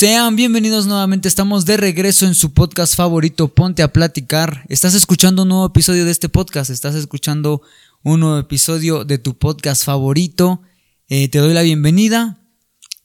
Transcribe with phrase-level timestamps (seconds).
[0.00, 4.64] Sean bienvenidos nuevamente, estamos de regreso en su podcast favorito, Ponte a Platicar.
[4.70, 7.60] Estás escuchando un nuevo episodio de este podcast, estás escuchando
[8.02, 10.62] un nuevo episodio de tu podcast favorito.
[11.10, 12.40] Eh, te doy la bienvenida,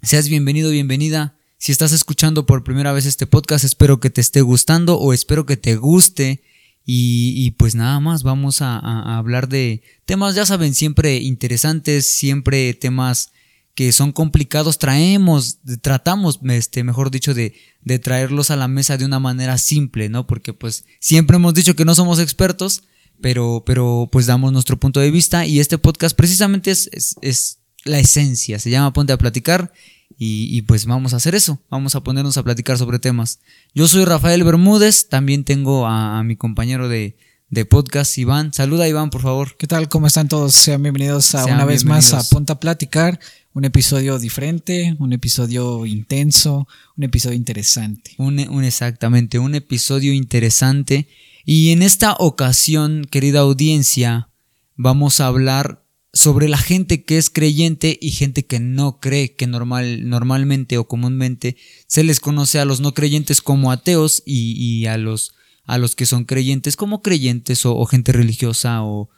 [0.04, 1.36] seas bienvenido, bienvenida.
[1.58, 5.46] Si estás escuchando por primera vez este podcast, espero que te esté gustando o espero
[5.46, 6.44] que te guste.
[6.86, 12.74] Y, pues nada más, vamos a, a hablar de temas, ya saben, siempre interesantes, siempre
[12.74, 13.34] temas
[13.76, 19.04] que son complicados, traemos, tratamos, este, mejor dicho, de, de traerlos a la mesa de
[19.04, 20.26] una manera simple, ¿no?
[20.26, 22.84] Porque pues siempre hemos dicho que no somos expertos,
[23.22, 26.90] pero, pero pues damos nuestro punto de vista y este podcast precisamente es,
[27.22, 29.72] es, la esencia, se llama Ponte a Platicar
[30.18, 33.42] y, pues vamos a hacer eso, vamos a ponernos a platicar sobre temas.
[33.76, 37.16] Yo soy Rafael Bermúdez, también tengo a mi compañero de,
[37.56, 38.54] de podcast, Iván.
[38.54, 39.56] Saluda Iván, por favor.
[39.58, 39.88] ¿Qué tal?
[39.88, 40.54] ¿Cómo están todos?
[40.54, 43.20] Sean bienvenidos a una vez más a Ponte a Platicar
[43.54, 48.12] un episodio diferente, un episodio intenso, un episodio interesante.
[48.18, 51.08] Un, exactamente, un episodio interesante.
[51.46, 54.28] Y en esta ocasión, querida audiencia,
[54.76, 59.48] vamos a hablar sobre la gente que es creyente y gente que no cree, que
[59.48, 61.56] normal, normalmente o comúnmente
[61.88, 65.34] se les conoce a los no creyentes como ateos y, a, los,
[65.66, 69.10] a los que son creyentes como creyentes o, gente religiosa o,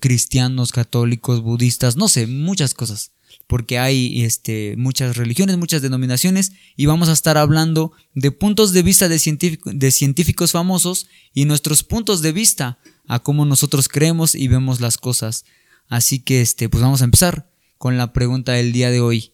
[0.00, 3.12] cristianos, católicos, budistas, no sé, muchas cosas
[3.46, 8.82] porque hay este, muchas religiones, muchas denominaciones, y vamos a estar hablando de puntos de
[8.82, 14.48] vista de, de científicos famosos y nuestros puntos de vista a cómo nosotros creemos y
[14.48, 15.46] vemos las cosas.
[15.88, 19.32] Así que, este, pues vamos a empezar con la pregunta del día de hoy.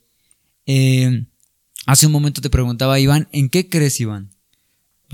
[0.67, 1.27] Eh,
[1.87, 4.34] hace un momento te preguntaba, Iván, ¿en qué crees, Iván?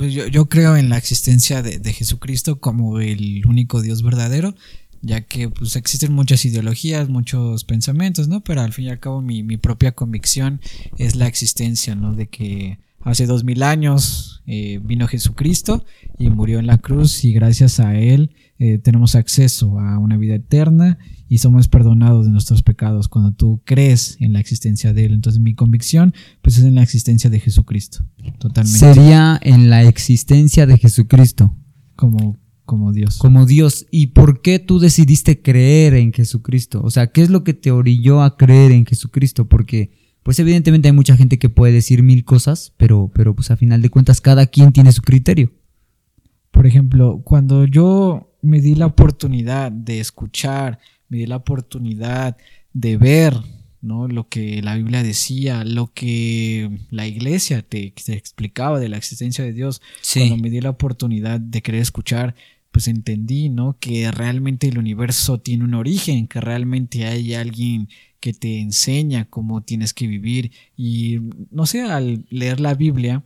[0.01, 4.55] Pues yo, yo creo en la existencia de, de Jesucristo como el único Dios verdadero
[5.03, 8.41] ya que pues existen muchas ideologías, muchos pensamientos, ¿no?
[8.41, 10.63] Pero al fin y al cabo mi, mi propia convicción
[10.97, 12.15] es la existencia, ¿no?
[12.15, 15.85] De que hace dos mil años eh, vino Jesucristo
[16.19, 20.35] y murió en la cruz y gracias a él eh, tenemos acceso a una vida
[20.35, 25.13] eterna y somos perdonados de nuestros pecados cuando tú crees en la existencia de él.
[25.13, 26.13] Entonces mi convicción
[26.43, 28.05] pues es en la existencia de Jesucristo.
[28.39, 28.79] Totalmente.
[28.79, 31.57] Sería en la existencia de Jesucristo.
[31.97, 32.37] Como
[32.71, 33.19] como Dios.
[33.19, 33.89] Como Dios.
[33.91, 36.81] ¿Y por qué tú decidiste creer en Jesucristo?
[36.85, 39.49] O sea, ¿qué es lo que te orilló a creer en Jesucristo?
[39.49, 39.91] Porque,
[40.23, 43.83] pues evidentemente hay mucha gente que puede decir mil cosas, pero, pero pues a final
[43.83, 45.53] de cuentas cada quien tiene su criterio.
[46.51, 52.37] Por ejemplo, cuando yo me di la oportunidad de escuchar, me di la oportunidad
[52.73, 53.35] de ver
[53.83, 54.09] ¿no?
[54.09, 59.45] Lo que la Biblia decía, lo que la iglesia te, te explicaba de la existencia
[59.45, 59.81] de Dios.
[60.13, 62.35] Cuando me di la oportunidad de querer escuchar,
[62.71, 63.77] pues entendí, ¿no?
[63.81, 67.89] Que realmente el universo tiene un origen, que realmente hay alguien
[68.21, 70.53] que te enseña cómo tienes que vivir.
[70.77, 71.19] Y
[71.51, 73.25] no sé, al leer la Biblia,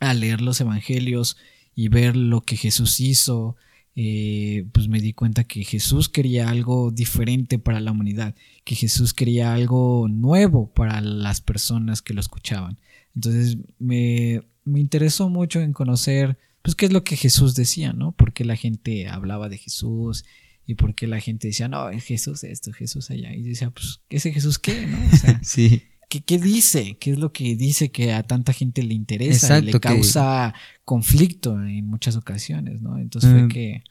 [0.00, 1.36] al leer los evangelios
[1.74, 3.56] y ver lo que Jesús hizo,
[3.96, 8.34] eh, pues me di cuenta que Jesús quería algo diferente para la humanidad,
[8.64, 12.78] que Jesús quería algo nuevo para las personas que lo escuchaban.
[13.14, 18.12] Entonces me, me interesó mucho en conocer pues qué es lo que Jesús decía, ¿no?
[18.12, 20.24] Por qué la gente hablaba de Jesús
[20.66, 23.32] y por qué la gente decía, no, Jesús esto, Jesús allá.
[23.32, 24.86] Y decía, pues, ¿ese Jesús qué?
[24.86, 24.98] ¿no?
[25.12, 25.84] O sea, sí.
[26.08, 26.96] ¿qué, ¿qué, dice?
[26.98, 29.58] ¿Qué es lo que dice que a tanta gente le interesa?
[29.60, 32.98] y le causa conflicto en muchas ocasiones, ¿no?
[32.98, 33.48] Entonces fue mm.
[33.48, 33.84] que,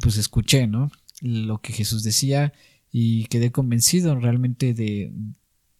[0.00, 0.90] pues, escuché, ¿no?
[1.20, 2.54] Lo que Jesús decía
[2.90, 5.12] y quedé convencido realmente de,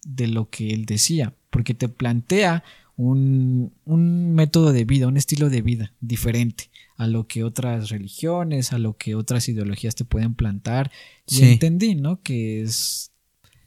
[0.04, 2.62] de lo que él decía, porque te plantea
[2.96, 8.72] un, un, método de vida, un estilo de vida diferente a lo que otras religiones,
[8.72, 10.90] a lo que otras ideologías te pueden plantar.
[11.26, 12.22] Y entendí, ¿no?
[12.22, 13.12] Que es,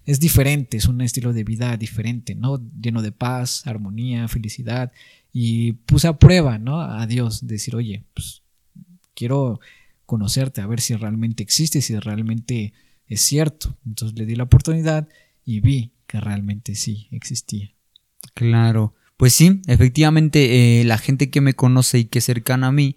[0.06, 2.62] es diferente, es un estilo de vida diferente, ¿no?
[2.82, 4.92] Lleno de paz, armonía, felicidad.
[5.32, 6.82] Y puse a prueba, ¿no?
[6.82, 8.42] A Dios, decir, oye, pues
[9.14, 9.60] quiero
[10.06, 12.74] conocerte, a ver si realmente existe, si realmente
[13.06, 13.78] es cierto.
[13.86, 15.08] Entonces le di la oportunidad
[15.46, 17.72] y vi que realmente sí existía.
[18.34, 18.96] Claro.
[19.18, 22.96] Pues sí, efectivamente, eh, la gente que me conoce y que es cercana a mí,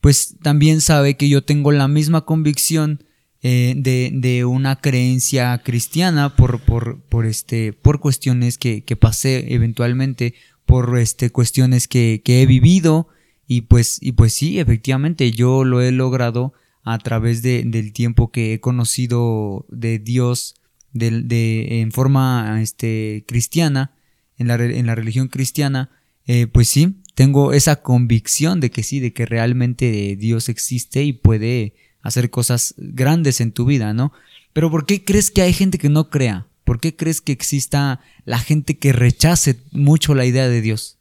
[0.00, 3.04] pues también sabe que yo tengo la misma convicción
[3.42, 9.54] eh, de, de, una creencia cristiana por, por, por, este, por cuestiones que, que pasé
[9.54, 10.34] eventualmente,
[10.66, 13.08] por este, cuestiones que, que he vivido,
[13.46, 18.30] y pues, y pues sí, efectivamente, yo lo he logrado a través de, del tiempo
[18.30, 20.54] que he conocido de Dios
[20.92, 23.92] de, de, en forma este, cristiana
[24.36, 25.90] en la, en la religión cristiana,
[26.26, 31.12] eh, pues sí, tengo esa convicción de que sí, de que realmente Dios existe y
[31.12, 34.10] puede hacer cosas grandes en tu vida, ¿no?
[34.54, 36.46] Pero ¿por qué crees que hay gente que no crea?
[36.64, 40.96] ¿Por qué crees que exista la gente que rechace mucho la idea de Dios?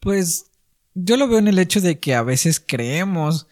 [0.00, 0.46] Pues
[0.94, 3.46] yo lo veo en el hecho de que a veces creemos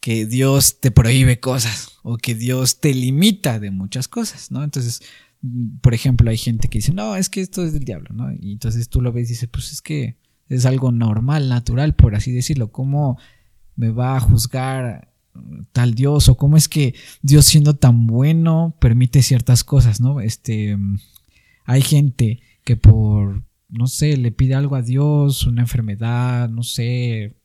[0.00, 4.64] que Dios te prohíbe cosas o que Dios te limita de muchas cosas, ¿no?
[4.64, 5.02] Entonces,
[5.42, 8.32] mm, por ejemplo, hay gente que dice, no, es que esto es del diablo, ¿no?
[8.40, 10.16] Y entonces tú lo ves y dices, pues es que
[10.48, 12.72] es algo normal, natural, por así decirlo.
[12.72, 13.18] ¿Cómo
[13.76, 15.12] me va a juzgar
[15.72, 16.28] tal Dios?
[16.28, 20.20] ¿O cómo es que Dios siendo tan bueno permite ciertas cosas, ¿no?
[20.20, 20.98] Este, mm,
[21.64, 27.36] hay gente que por, no sé, le pide algo a Dios, una enfermedad, no sé,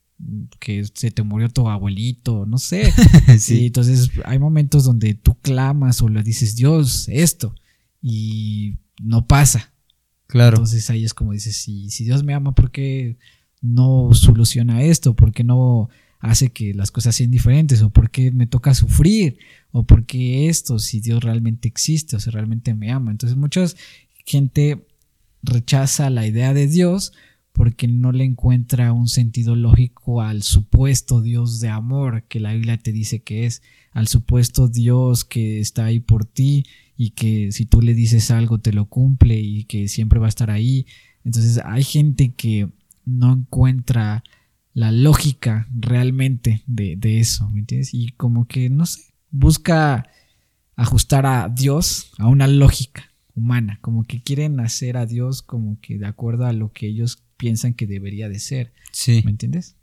[0.59, 2.91] que se te murió tu abuelito, no sé.
[3.39, 3.67] sí.
[3.67, 7.55] entonces hay momentos donde tú clamas o le dices, Dios, esto,
[8.01, 9.73] y no pasa.
[10.27, 10.57] Claro.
[10.57, 13.17] Entonces ahí es como dices, si, si Dios me ama, ¿por qué
[13.61, 15.15] no soluciona esto?
[15.15, 15.89] ¿Por qué no
[16.19, 17.81] hace que las cosas sean diferentes?
[17.81, 19.39] ¿O por qué me toca sufrir?
[19.71, 20.79] ¿O por qué esto?
[20.79, 23.11] Si Dios realmente existe o si realmente me ama.
[23.11, 23.65] Entonces mucha
[24.25, 24.85] gente
[25.43, 27.13] rechaza la idea de Dios
[27.53, 32.77] porque no le encuentra un sentido lógico al supuesto Dios de amor que la Biblia
[32.77, 33.63] te dice que es,
[33.93, 36.65] al supuesto Dios que está ahí por ti
[36.97, 40.29] y que si tú le dices algo te lo cumple y que siempre va a
[40.29, 40.87] estar ahí.
[41.23, 42.69] Entonces hay gente que
[43.05, 44.23] no encuentra
[44.73, 47.93] la lógica realmente de, de eso, ¿me entiendes?
[47.93, 49.01] Y como que, no sé,
[49.31, 50.07] busca
[50.75, 55.97] ajustar a Dios a una lógica humana, como que quieren hacer a Dios como que
[55.97, 58.73] de acuerdo a lo que ellos piensan que debería de ser.
[58.91, 59.21] Sí.
[59.23, 59.75] ¿Me entiendes?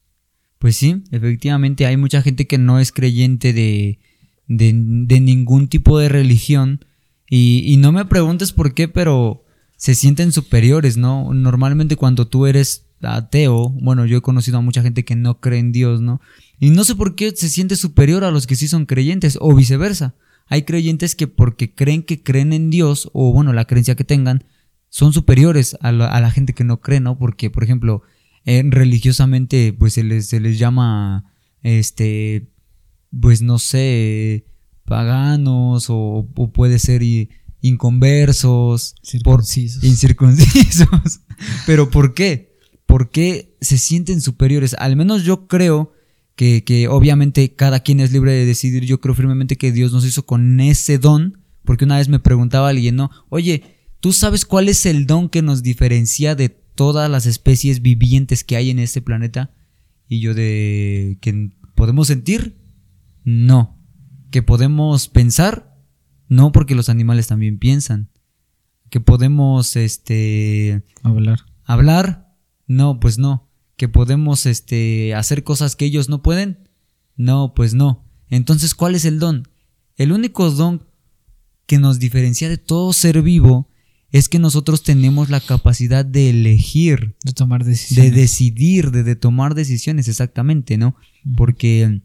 [0.59, 3.99] Pues sí, efectivamente hay mucha gente que no es creyente de,
[4.49, 4.73] de,
[5.21, 6.85] ningún tipo de religión
[7.29, 9.45] y, y, no me preguntes por qué, pero
[9.77, 11.33] se sienten superiores, ¿no?
[11.35, 15.59] Normalmente cuando tú eres ateo, bueno, yo he conocido a mucha gente que no cree
[15.59, 16.21] en Dios, ¿no?
[16.59, 19.55] Y no sé por qué se siente superior a los que sí son creyentes o
[19.55, 20.15] viceversa.
[20.47, 24.45] Hay creyentes que porque creen que creen en Dios o bueno, la creencia que tengan,
[24.89, 27.19] son superiores a la, gente que no cree, ¿no?
[27.19, 28.03] Porque, por ejemplo,
[28.45, 31.33] eh, religiosamente, pues se les, se les llama,
[31.63, 32.49] este,
[33.21, 34.45] pues no sé,
[34.85, 37.03] paganos o, puede ser
[37.61, 39.83] inconversos, circuncisos.
[39.85, 41.21] incircuncisos.
[41.67, 42.55] Pero ¿por qué?
[42.87, 44.75] ¿Por qué se sienten superiores?
[44.79, 45.93] Al menos yo creo
[46.37, 48.85] que, que obviamente cada quien es libre de decidir.
[48.85, 51.39] Yo creo firmemente que Dios nos hizo con ese don.
[51.65, 53.11] Porque una vez me preguntaba alguien, ¿no?
[53.31, 58.45] Oye, ¿Tú sabes cuál es el don que nos diferencia de todas las especies vivientes
[58.45, 59.55] que hay en este planeta?
[60.07, 62.55] Y yo de que podemos sentir,
[63.25, 63.74] no.
[64.35, 65.79] Que podemos pensar,
[66.29, 68.11] no, porque los animales también piensan.
[68.91, 71.39] Que podemos, este, hablar.
[71.63, 72.35] Hablar,
[72.67, 73.49] no, pues no.
[73.77, 76.69] Que podemos, este, hacer cosas que ellos no pueden,
[77.15, 78.11] no, pues no.
[78.29, 79.47] Entonces, ¿cuál es el don?
[79.95, 80.85] El único don
[81.67, 83.69] que nos diferencia de todo ser vivo
[84.11, 87.15] es que nosotros tenemos la capacidad de elegir.
[87.23, 88.13] De tomar decisiones.
[88.13, 90.97] De decidir, de, tomar decisiones, exactamente, ¿no?
[91.37, 92.03] Porque,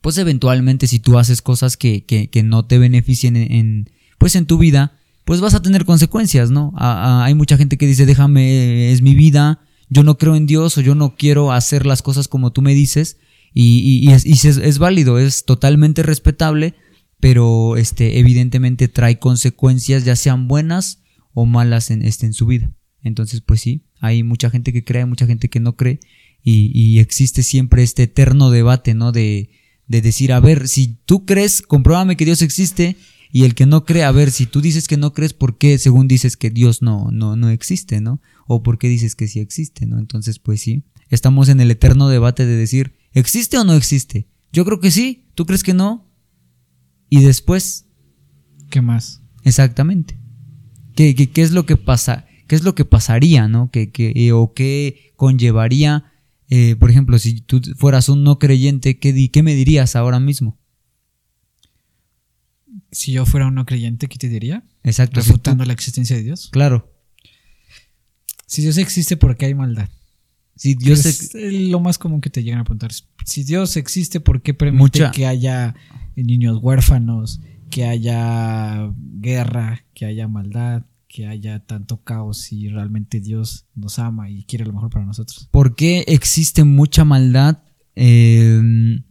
[0.00, 4.58] pues eventualmente si tú haces cosas que, que, no te beneficien en, pues en tu
[4.58, 6.72] vida, pues vas a tener consecuencias, ¿no?
[6.76, 10.80] hay mucha gente que dice, déjame, es mi vida, yo no creo en Dios o
[10.80, 13.18] yo no quiero hacer las cosas como tú me dices.
[13.58, 16.74] Y, es, es, válido, es totalmente respetable,
[17.20, 21.02] pero este, evidentemente trae consecuencias, ya sean buenas
[21.32, 22.70] o malas en, este, en su vida.
[23.02, 26.00] Entonces, pues sí, hay mucha gente que cree, mucha gente que no cree,
[26.42, 29.10] y, existe siempre este eterno debate, ¿no?
[29.10, 29.50] De,
[29.86, 32.96] de decir, a ver, si tú crees, compruébame que Dios existe,
[33.32, 35.78] y el que no cree, a ver, si tú dices que no crees, ¿por qué
[35.78, 38.20] según dices que Dios no, no, no existe, ¿no?
[38.46, 39.98] O por qué dices que sí existe, ¿no?
[39.98, 44.28] Entonces, pues sí, estamos en el eterno debate de decir, ¿existe o no existe?
[44.52, 46.08] Yo creo que sí, ¿tú crees que no?
[47.10, 47.86] Y después...
[48.70, 49.22] ¿Qué más?
[49.44, 50.18] Exactamente.
[50.94, 52.26] ¿Qué, qué, es lo que pasa?
[52.48, 53.70] ¿Qué es lo que pasaría, no?
[53.70, 56.12] ¿Qué, qué, o qué conllevaría,
[56.48, 60.58] eh, por ejemplo, si tú fueras un no creyente, ¿qué, ¿qué me dirías ahora mismo?
[62.92, 64.64] Si yo fuera un no creyente, ¿qué te diría?
[64.84, 65.20] Exacto.
[65.20, 66.48] Refutando la existencia de Dios.
[66.52, 66.92] Claro.
[68.46, 69.88] Si Dios existe, ¿por qué hay maldad?
[70.54, 72.90] Si Dios es lo más común que te llegan a preguntar.
[73.24, 75.74] Si Dios existe, ¿por qué permite que haya
[76.14, 80.84] niños huérfanos, que haya guerra, que haya maldad,
[81.16, 85.48] que haya tanto caos si realmente Dios nos ama y quiere lo mejor para nosotros.
[85.50, 87.62] ¿Por qué existe mucha maldad?
[87.94, 89.02] Em,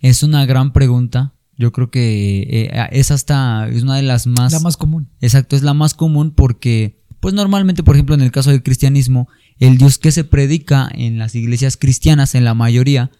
[0.00, 1.32] es una gran pregunta.
[1.56, 4.52] Yo creo que eh, es hasta, es una de las más...
[4.52, 5.08] La más común.
[5.22, 9.26] Exacto, es la más común porque, pues normalmente, por ejemplo, en el caso del cristianismo,
[9.58, 13.10] el Dios que se predica en las iglesias cristianas, en la mayoría,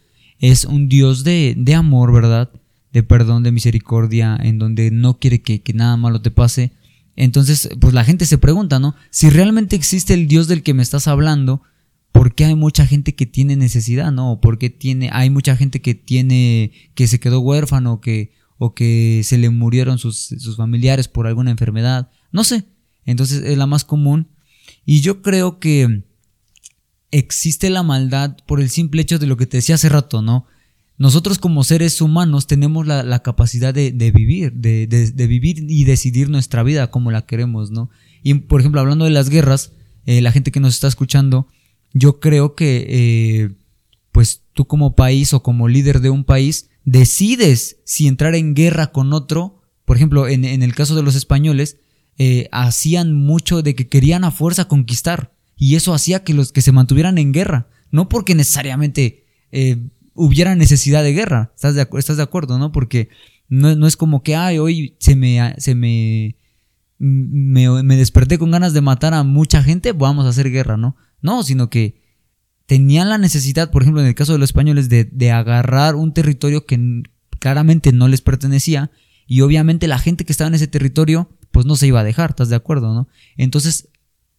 [0.41, 2.51] es un Dios de, de amor, ¿verdad?
[2.95, 6.73] de perdón, de misericordia, en donde no quiere que, nada malo te pase.
[7.17, 8.95] Entonces, pues la gente se pregunta, ¿no?
[9.11, 11.63] Si realmente existe el Dios del que me estás hablando,
[12.13, 14.33] ¿por qué hay mucha gente que tiene necesidad, ¿no?
[14.33, 18.75] ¿O por qué tiene, hay mucha gente que tiene, que se quedó huérfano, que, o
[18.75, 22.11] que se le murieron sus, sus familiares por alguna enfermedad?
[22.33, 22.65] No sé.
[23.05, 24.29] Entonces es la más común.
[24.85, 26.05] Y yo creo que
[27.11, 30.47] existe la maldad por el simple hecho de lo que te decía hace rato, ¿no?
[30.97, 36.91] Nosotros como seres humanos tenemos la, capacidad de, vivir, de, vivir y decidir nuestra vida
[36.91, 37.91] como la queremos, ¿no?
[38.23, 39.73] Y por ejemplo, hablando de las guerras,
[40.07, 41.49] eh, la gente que nos está escuchando,
[41.93, 43.55] yo creo que eh,
[44.13, 48.93] pues tú como país o como líder de un país decides si entrar en guerra
[48.93, 51.79] con otro, por ejemplo, en, el caso de los españoles,
[52.19, 56.63] eh, hacían mucho de que querían a fuerza conquistar y eso hacía que los que
[56.63, 59.25] se mantuvieran en guerra, no porque necesariamente
[60.15, 61.53] hubiera necesidad de guerra.
[61.55, 62.73] ¿Estás de, estás de acuerdo, no?
[62.73, 63.09] Porque
[63.49, 66.37] no, no, es como que, ay, hoy se me, se me,
[66.99, 70.97] me, desperté con ganas de matar a mucha gente, vamos a hacer guerra, ¿no?
[71.21, 72.03] No, sino que
[72.67, 76.15] tenían la necesidad, por ejemplo, en el caso de los españoles, de, de agarrar un
[76.15, 77.03] territorio que
[77.39, 78.91] claramente no les pertenecía
[79.27, 82.31] y obviamente la gente que estaba en ese territorio, pues no se iba a dejar,
[82.31, 83.09] ¿estás de acuerdo, no?
[83.37, 83.89] Entonces,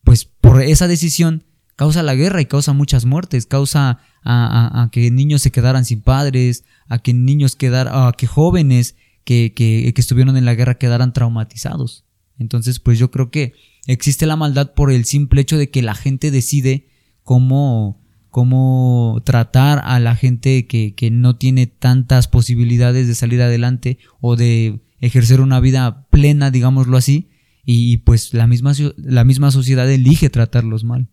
[0.04, 1.44] pues por esa decisión
[1.76, 6.66] causa la guerra y causa muchas muertes, causa a, que niños se quedaran sin padres,
[6.88, 11.14] a que niños quedaran, a que jóvenes que, que, que estuvieron en la guerra quedaran
[11.14, 12.06] traumatizados.
[12.38, 13.54] Entonces, pues yo creo que
[13.88, 16.88] existe la maldad por el simple hecho de que la gente decide
[17.24, 24.00] cómo, cómo tratar a la gente que, que, no tiene tantas posibilidades de salir adelante
[24.22, 27.30] o de ejercer una vida plena, digámoslo así,
[27.66, 31.10] y, pues la misma, la misma sociedad elige tratarlos mal.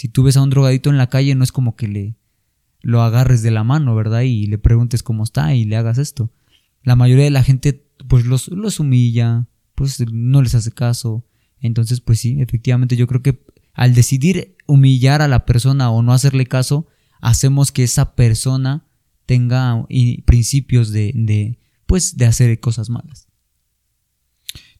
[0.00, 2.16] Si tú ves a un drogadito en la calle, no es como que le
[2.80, 4.22] lo agarres de la mano, ¿verdad?
[4.22, 6.32] Y le preguntes cómo está y le hagas esto.
[6.82, 11.26] La mayoría de la gente, pues los, los humilla, pues no les hace caso.
[11.60, 16.14] Entonces, pues sí, efectivamente yo creo que al decidir humillar a la persona o no
[16.14, 16.86] hacerle caso,
[17.20, 18.86] hacemos que esa persona
[19.26, 19.86] tenga
[20.24, 23.28] principios de, de, pues, de hacer cosas malas.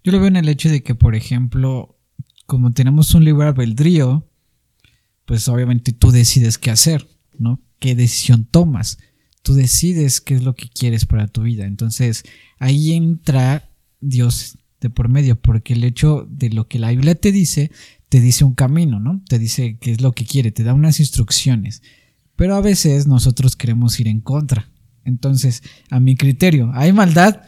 [0.03, 1.99] Yo lo veo en el hecho de que, por ejemplo,
[2.47, 4.27] como tenemos un libre albedrío,
[5.31, 7.07] pues obviamente tú decides qué hacer,
[7.39, 7.63] ¿no?
[7.79, 8.99] ¿Qué decisión tomas?
[9.45, 11.67] Tú decides qué es lo que quieres para tu vida.
[11.67, 12.25] Entonces
[12.59, 13.71] ahí entra
[14.01, 17.71] Dios de por medio, porque el hecho de lo que la Biblia te dice,
[18.09, 19.23] te dice un camino, ¿no?
[19.29, 21.81] Te dice qué es lo que quiere, te da unas instrucciones.
[22.35, 24.69] Pero a veces nosotros queremos ir en contra.
[25.05, 27.43] Entonces, a mi criterio, ¿hay maldad?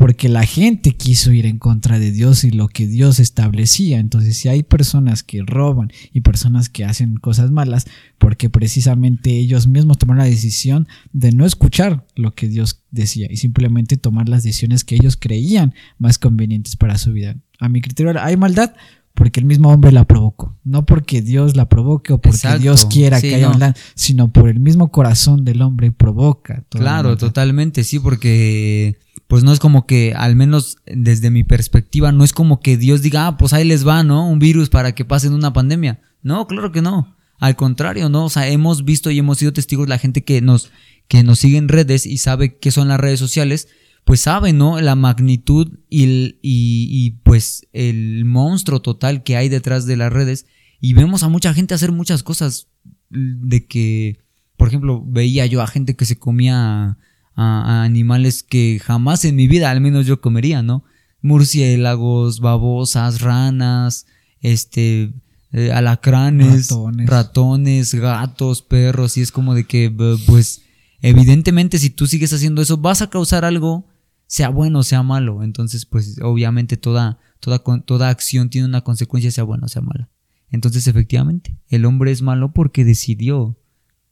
[0.00, 3.98] Porque la gente quiso ir en contra de Dios y lo que Dios establecía.
[3.98, 9.66] Entonces, si hay personas que roban y personas que hacen cosas malas, porque precisamente ellos
[9.66, 14.42] mismos tomaron la decisión de no escuchar lo que Dios decía y simplemente tomar las
[14.42, 17.36] decisiones que ellos creían más convenientes para su vida.
[17.58, 18.72] A mi criterio, hay maldad
[19.12, 23.20] porque el mismo hombre la provocó, no porque Dios la provoque o porque Dios quiera
[23.20, 26.64] que haya maldad, sino por el mismo corazón del hombre provoca.
[26.70, 28.96] Claro, totalmente, sí, porque
[29.30, 33.00] pues no es como que, al menos desde mi perspectiva, no es como que Dios
[33.00, 34.28] diga, ah, pues ahí les va, ¿no?
[34.28, 36.00] Un virus para que pasen una pandemia.
[36.20, 37.16] No, claro que no.
[37.38, 38.24] Al contrario, ¿no?
[38.24, 40.72] O sea, hemos visto y hemos sido testigos, la gente que nos,
[41.06, 43.68] que nos sigue en redes y sabe qué son las redes sociales,
[44.04, 44.80] pues sabe, ¿no?
[44.80, 46.06] La magnitud y,
[46.42, 50.46] y, y pues el monstruo total que hay detrás de las redes.
[50.80, 52.66] Y vemos a mucha gente hacer muchas cosas
[53.10, 54.18] de que,
[54.56, 56.98] por ejemplo, veía yo a gente que se comía
[57.40, 60.84] a, animales que jamás en mi vida, al menos yo comería, ¿no?
[61.22, 64.06] Murciélagos, babosas, ranas,
[64.40, 65.12] este,
[65.52, 66.68] eh, alacranes,
[67.06, 67.94] ratones.
[67.94, 69.90] gatos, perros, y es como de que,
[70.26, 70.62] pues,
[71.02, 73.86] evidentemente si tú sigues haciendo eso, vas a causar algo,
[74.26, 75.42] sea bueno o sea malo.
[75.42, 80.08] Entonces, pues, obviamente toda, toda, toda acción tiene una consecuencia, sea buena o sea mala.
[80.50, 83.56] Entonces, efectivamente, el hombre es malo porque decidió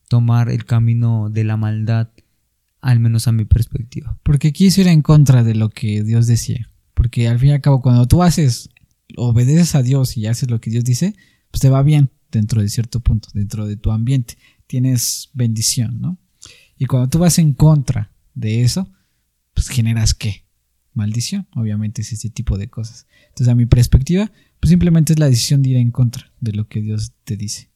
[0.08, 2.08] tomar el camino de la maldad
[2.80, 4.18] al menos a mi perspectiva.
[4.22, 6.68] Porque quiso ir en contra de lo que Dios decía.
[6.94, 8.70] Porque al fin y al cabo, cuando tú haces,
[9.16, 11.14] obedeces a Dios y haces lo que Dios dice,
[11.50, 14.36] pues te va bien dentro de cierto punto, dentro de tu ambiente.
[14.66, 16.18] Tienes bendición, ¿no?
[16.76, 18.88] Y cuando tú vas en contra de eso,
[19.54, 20.44] pues generas qué?
[20.92, 23.06] Maldición, obviamente es este tipo de cosas.
[23.28, 24.30] Entonces, a mi perspectiva,
[24.60, 27.67] pues simplemente es la decisión de ir en contra de lo que Dios te dice.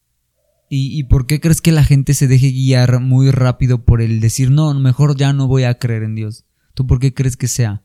[0.74, 4.50] ¿Y, por qué crees que la gente se deje guiar muy rápido por el decir,
[4.50, 6.46] no, mejor ya no voy a creer en Dios?
[6.72, 7.82] ¿Tú por qué crees que sea?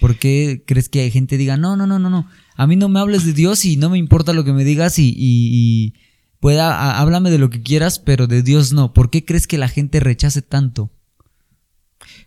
[0.00, 2.88] ¿Por qué crees que hay gente diga, no, no, no, no, no, a mí no
[2.88, 5.94] me hables de Dios y no me importa lo que me digas y, y,
[6.40, 8.92] pueda, háblame de lo que quieras, pero de Dios no?
[8.92, 10.90] ¿Por qué crees que la gente rechace tanto?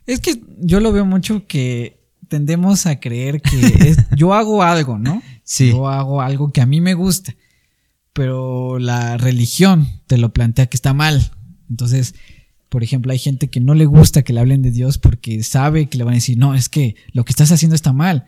[0.05, 1.99] Es que yo lo veo mucho que
[2.29, 5.21] tendemos a creer que yo hago algo, ¿no?
[5.43, 5.71] Sí.
[5.71, 7.35] Yo hago algo que a mí me gusta,
[8.17, 11.33] pero la religión te lo plantea que está mal.
[11.69, 12.15] Entonces,
[12.67, 15.87] por ejemplo, hay gente que no le gusta que le hablen de Dios porque sabe
[15.87, 18.25] que le van a decir, no, es que lo que estás haciendo está mal.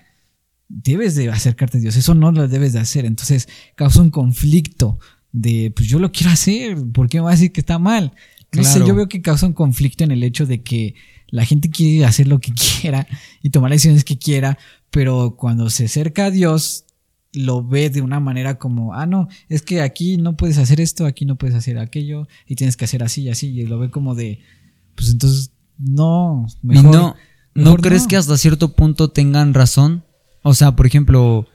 [0.68, 3.04] Debes de acercarte a Dios, eso no lo debes de hacer.
[3.04, 5.00] Entonces causa un conflicto
[5.32, 8.14] de, pues yo lo quiero hacer, ¿por qué me va a decir que está mal?
[8.52, 10.94] No sé, yo veo que causa un conflicto en el hecho de que
[11.30, 13.08] la gente quiere hacer lo que quiera
[13.42, 14.60] y tomar decisiones que quiera,
[14.92, 16.86] pero cuando se acerca a Dios,
[17.34, 21.06] lo ve de una manera como, ah, no, es que aquí no puedes hacer esto,
[21.06, 23.90] aquí no puedes hacer aquello, y tienes que hacer así y así, y lo ve
[23.92, 24.40] como de,
[24.96, 26.94] pues entonces, no, mejor.
[26.94, 27.16] no,
[27.54, 28.08] ¿no crees no.
[28.08, 30.04] que hasta cierto punto tengan razón?
[30.42, 31.48] O sea, por ejemplo,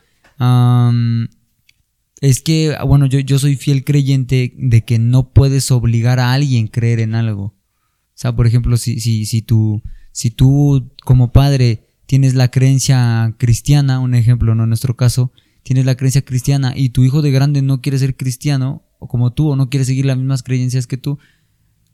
[2.20, 6.66] es que, bueno, yo, yo soy fiel creyente de que no puedes obligar a alguien
[6.66, 7.44] a creer en algo.
[7.44, 13.34] O sea, por ejemplo, si, si, si tú, si tú como padre tienes la creencia
[13.38, 15.32] cristiana, un ejemplo, no en nuestro caso,
[15.64, 19.32] tienes la creencia cristiana y tu hijo de grande no quiere ser cristiano, o como
[19.32, 21.18] tú, o no quiere seguir las mismas creencias que tú,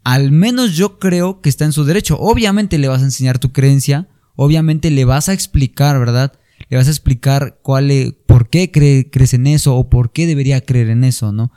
[0.05, 2.19] al menos yo creo que está en su derecho.
[2.21, 6.33] Obviamente le vas a enseñar tu creencia, obviamente le vas a explicar, ¿verdad?
[6.69, 10.27] Le vas a explicar cuál e- por qué cree- crees en eso o por qué
[10.27, 11.51] debería creer en eso, ¿no?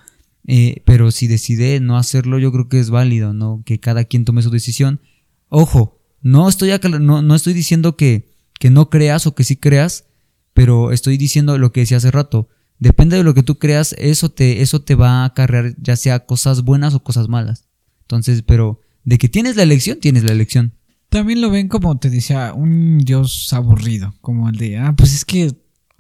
[0.48, 3.64] Eh, pero si decide no hacerlo, yo creo que es válido, ¿no?
[3.66, 5.02] Que cada quien tome su decisión.
[5.50, 8.30] Ojo, no estoy, no, estoy diciendo que
[8.72, 10.06] no creas o que sí creas,
[10.54, 12.50] pero estoy diciendo lo que decía hace rato.
[12.80, 16.26] Depende de lo que tú creas, eso te, eso te va a acarrear ya sea
[16.26, 17.68] cosas buenas o cosas malas.
[18.02, 20.74] Entonces, pero de que tienes la elección, tienes la elección.
[21.10, 25.26] También lo ven como te decía, un Dios aburrido, como el de, ah, pues es
[25.26, 25.54] que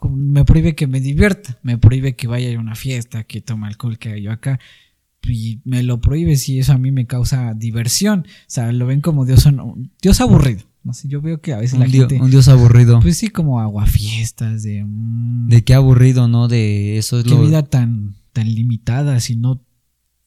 [0.09, 3.97] me prohíbe que me divierta, me prohíbe que vaya a una fiesta, que tome alcohol,
[3.97, 4.59] que yo acá,
[5.25, 8.25] y me lo prohíbe si eso a mí me causa diversión.
[8.27, 9.47] O sea, lo ven como Dios,
[10.01, 10.63] Dios aburrido.
[10.83, 12.99] No sé, yo veo que a veces la Un, dio- gente, un Dios aburrido.
[12.99, 16.47] pues sí, como aguafiestas, de, mm, de qué aburrido, ¿no?
[16.47, 17.41] De eso es qué lo...
[17.41, 19.61] vida tan, tan limitada si no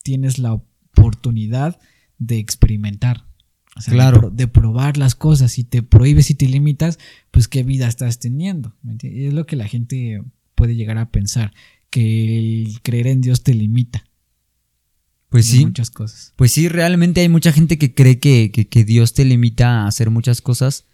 [0.03, 1.79] tienes la oportunidad
[2.19, 3.25] de experimentar.
[3.77, 4.21] O sea, de Claro.
[4.21, 5.53] pro- de, probar las cosas.
[5.53, 6.99] Si te prohíbes y te limitas,
[7.31, 8.75] pues qué vida estás teniendo.
[9.03, 10.23] es lo que la gente
[10.55, 11.53] puede llegar a pensar,
[11.91, 14.05] que el creer en Dios te limita.
[15.37, 15.65] Pues sí.
[15.67, 16.33] Muchas cosas.
[16.37, 19.87] Pues sí, realmente hay mucha gente que cree que, que- que Dios te limita a
[19.87, 20.85] hacer muchas cosas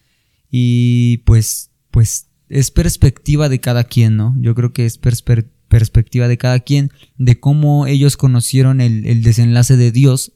[0.50, 4.34] y pues, pues es perspectiva de cada quien, ¿no?
[4.38, 9.76] Yo creo que es perspectiva de cada quien de cómo ellos conocieron el, el desenlace
[9.76, 10.32] de Dios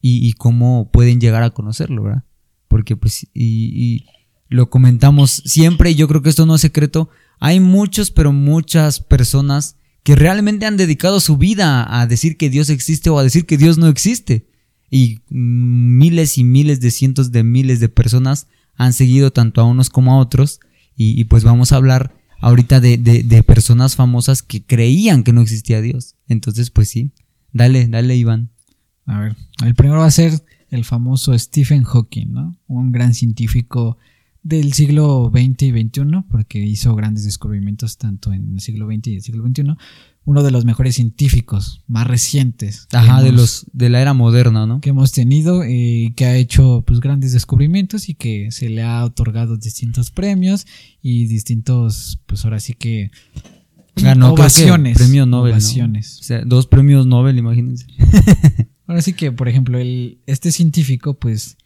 [0.00, 2.24] y, y cómo pueden llegar a conocerlo, ¿verdad?
[2.68, 4.06] Porque pues, y, y
[4.48, 9.00] lo comentamos siempre y yo creo que esto no es secreto, hay muchos, pero muchas
[9.00, 13.44] personas que realmente han dedicado su vida a decir que Dios existe o a decir
[13.46, 14.46] que Dios no existe.
[14.90, 19.90] Y miles y miles de cientos de miles de personas han seguido tanto a unos
[19.90, 20.60] como a otros.
[20.96, 25.32] Y, y pues vamos a hablar ahorita de, de- de personas famosas que creían que
[25.32, 26.14] no existía Dios.
[26.28, 27.10] Entonces, pues sí.
[27.52, 28.50] Dale, dale, Iván.
[29.06, 32.56] A ver, el primero va a ser el famoso Stephen Hawking, ¿no?
[32.66, 33.96] Un gran científico
[34.44, 39.14] del siglo XX y XXI, porque hizo grandes descubrimientos tanto en el siglo XX y
[39.16, 39.74] el siglo XXI.
[40.26, 44.80] Uno de los mejores científicos más recientes de los de la era moderna, ¿no?
[44.80, 49.04] que hemos tenido y que ha hecho pues grandes descubrimientos y que se le ha
[49.04, 50.66] otorgado distintos premios
[51.02, 53.10] y distintos pues ahora sí que
[53.96, 55.52] Ganó ovaciones premio Nobel.
[55.52, 55.56] ¿no?
[55.58, 56.18] ovaciones.
[56.20, 57.86] O sea, dos premios Nobel, imagínense.
[58.86, 61.56] Ahora sí que, por ejemplo, el, este científico pues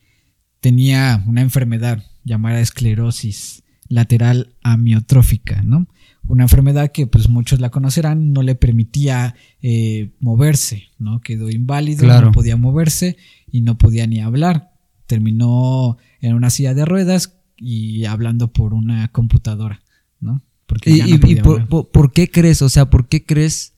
[0.61, 5.87] tenía una enfermedad llamada esclerosis lateral amiotrófica, ¿no?
[6.27, 11.21] Una enfermedad que pues muchos la conocerán, no le permitía eh, moverse, ¿no?
[11.21, 12.27] Quedó inválido, Claro.
[12.27, 13.17] no podía moverse
[13.51, 14.73] y no podía ni hablar.
[15.07, 19.81] Terminó en una silla de ruedas y hablando por una computadora,
[20.21, 20.43] ¿no?
[20.67, 22.61] Porque ¿Y, ya y- no y podía por, por- por qué crees?
[22.61, 23.73] O sea, ¿por qué crees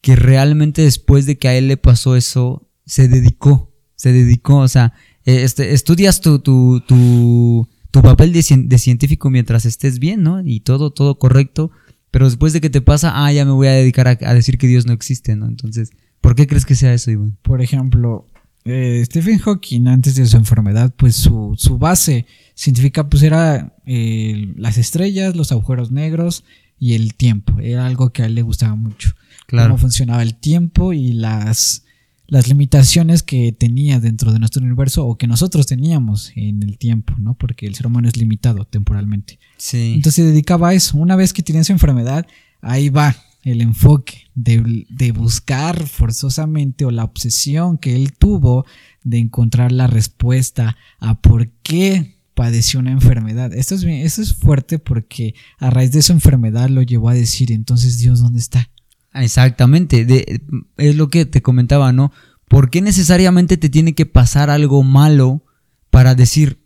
[0.00, 3.72] que realmente después de que a él le pasó eso, se dedicó?
[3.94, 8.78] Se dedicó, o sea, eh, este, estudias tu, tu, tu, tu papel de, cien- de
[8.78, 10.40] científico mientras estés bien, ¿no?
[10.44, 11.70] Y todo, todo correcto.
[12.10, 14.58] Pero después de que te pasa, ah, ya me voy a dedicar a, a decir
[14.58, 15.46] que Dios no existe, ¿no?
[15.46, 17.36] Entonces, ¿por qué crees que sea eso, Iván?
[17.42, 18.26] Por ejemplo,
[18.64, 22.26] eh, Stephen Hawking antes de su enfermedad, pues su, su base
[22.56, 26.42] científica pues era eh, las estrellas, los agujeros negros
[26.80, 27.60] y el tiempo.
[27.60, 29.12] Era algo que a él le gustaba mucho.
[29.46, 29.68] Claro.
[29.68, 31.83] Cómo funcionaba el tiempo y las,
[32.26, 37.14] las limitaciones que tenía dentro de nuestro universo o que nosotros teníamos en el tiempo,
[37.18, 37.34] ¿no?
[37.34, 39.38] Porque el ser humano es limitado temporalmente.
[39.56, 39.92] Sí.
[39.94, 40.96] Entonces se dedicaba a eso.
[40.96, 42.26] Una vez que tenía su enfermedad,
[42.60, 48.64] ahí va el enfoque de, de buscar forzosamente o la obsesión que él tuvo
[49.02, 53.52] de encontrar la respuesta a por qué padeció una enfermedad.
[53.54, 57.52] Esto es, esto es fuerte porque a raíz de esa enfermedad lo llevó a decir,
[57.52, 58.70] entonces Dios, ¿dónde está?
[59.14, 60.42] Exactamente, de,
[60.76, 62.12] es lo que te comentaba, ¿no?
[62.48, 65.44] ¿Por qué necesariamente te tiene que pasar algo malo
[65.90, 66.60] para decir,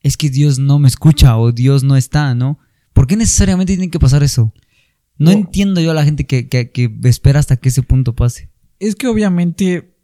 [0.00, 2.58] es que Dios no me escucha o Dios no está, ¿no?
[2.92, 4.52] ¿Por qué necesariamente tiene que pasar eso?
[5.18, 8.50] No entiendo yo a la gente que, que espera hasta que ese punto pase.
[8.78, 9.94] Es que obviamente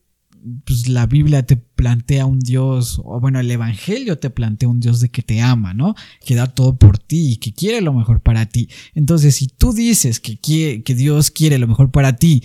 [0.65, 5.01] pues la Biblia te plantea un Dios, o bueno, el Evangelio te plantea un Dios
[5.01, 5.95] de que te ama, ¿no?
[6.25, 8.69] Que da todo por ti y que quiere lo mejor para ti.
[8.95, 12.45] Entonces, si tú dices que, quiere, que Dios quiere lo mejor para ti,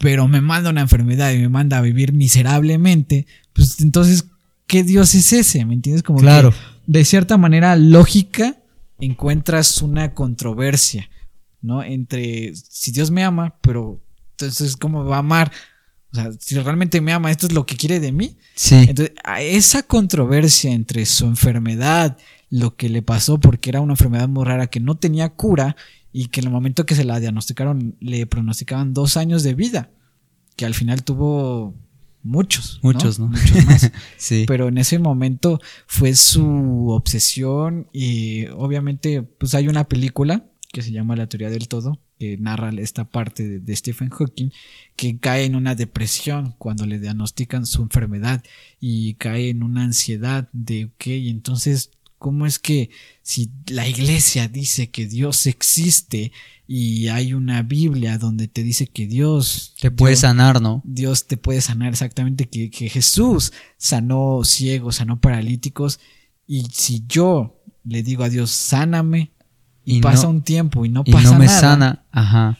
[0.00, 4.26] pero me manda una enfermedad y me manda a vivir miserablemente, pues entonces,
[4.66, 5.64] ¿qué Dios es ese?
[5.64, 6.02] ¿Me entiendes?
[6.02, 6.54] Como claro.
[6.86, 8.56] de cierta manera lógica
[9.00, 11.10] encuentras una controversia,
[11.60, 11.82] ¿no?
[11.82, 15.52] Entre si Dios me ama, pero entonces, ¿cómo va a amar?
[16.12, 18.36] O sea, si realmente me ama, esto es lo que quiere de mí.
[18.54, 18.76] Sí.
[18.76, 22.16] Entonces, a esa controversia entre su enfermedad,
[22.50, 25.76] lo que le pasó, porque era una enfermedad muy rara que no tenía cura
[26.12, 29.90] y que en el momento que se la diagnosticaron le pronosticaban dos años de vida,
[30.56, 31.74] que al final tuvo
[32.22, 32.80] muchos.
[32.82, 33.28] Muchos, ¿no?
[33.28, 33.92] Muchos más.
[34.16, 34.44] sí.
[34.46, 40.92] Pero en ese momento fue su obsesión y obviamente pues hay una película que se
[40.92, 44.50] llama La teoría del todo, que narra esta parte de, Stephen Hawking,
[44.96, 48.42] que cae en una depresión cuando le diagnostican su enfermedad
[48.80, 52.90] y cae en una ansiedad de, ok, entonces, ¿cómo es que
[53.22, 56.32] si la iglesia dice que Dios existe
[56.66, 60.82] y hay una Biblia donde te dice que Dios te puede sanar, ¿no?
[60.84, 66.00] Dios te puede sanar exactamente, que, que Jesús sanó ciegos, sanó paralíticos,
[66.46, 69.32] y si yo le digo a Dios, sáname,
[69.96, 71.32] y pasa un tiempo y no pasa nada.
[71.32, 72.58] no me sana, ajá.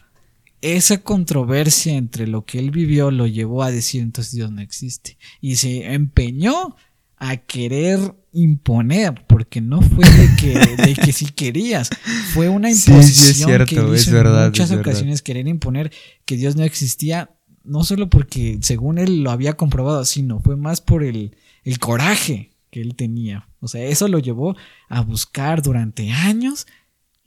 [0.61, 5.17] Esa controversia entre lo que él vivió lo llevó a decir entonces Dios no existe.
[5.41, 6.75] Y se empeñó
[7.17, 11.91] a querer imponer, porque no fue de que, de que si querías,
[12.33, 15.93] fue una imposición que hizo es verdad, en muchas ocasiones querer imponer
[16.25, 17.31] que Dios no existía,
[17.65, 22.53] no solo porque según él lo había comprobado, sino fue más por el, el coraje
[22.71, 23.49] que él tenía.
[23.61, 24.57] O sea, eso lo llevó
[24.89, 26.67] a buscar durante años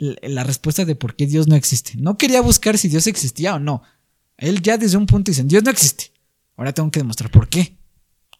[0.02, 1.94] la respuesta de por qué Dios no existe.
[1.98, 3.84] No quería buscar si Dios existía o no.
[4.38, 6.12] Él ya desde un punto dice, Dios no existe.
[6.58, 7.78] Ahora tengo que demostrar por qué.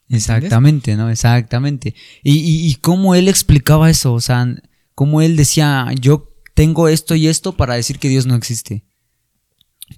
[0.10, 1.10] Exactamente, ¿no?
[1.10, 1.94] Exactamente.
[2.24, 4.48] Y, y, cómo él explicaba eso, o sea,
[4.96, 8.84] cómo él decía, yo tengo esto y esto para decir que Dios no existe.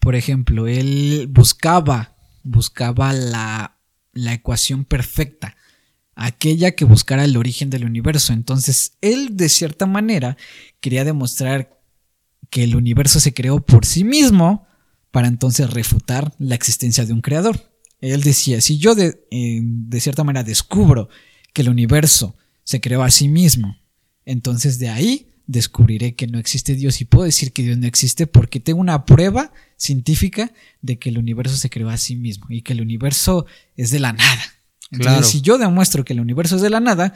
[0.01, 3.79] Por ejemplo, él buscaba, buscaba la,
[4.11, 5.55] la ecuación perfecta
[6.15, 8.33] aquella que buscara el origen del universo.
[8.33, 10.37] Entonces, él de cierta manera
[10.79, 11.79] quería demostrar
[12.49, 14.67] que el universo se creó por sí mismo
[15.11, 17.71] para entonces refutar la existencia de un creador.
[18.01, 21.09] Él decía, si yo de, de cierta manera descubro
[21.53, 23.77] que el universo se creó a sí mismo,
[24.25, 28.27] entonces de ahí descubriré que no existe Dios y puedo decir que Dios no existe
[28.27, 32.61] porque tengo una prueba científica de que el universo se creó a sí mismo y
[32.61, 33.45] que el universo
[33.75, 34.43] es de la nada.
[34.93, 37.13] Entonces, si yo demuestro que el universo es de la nada,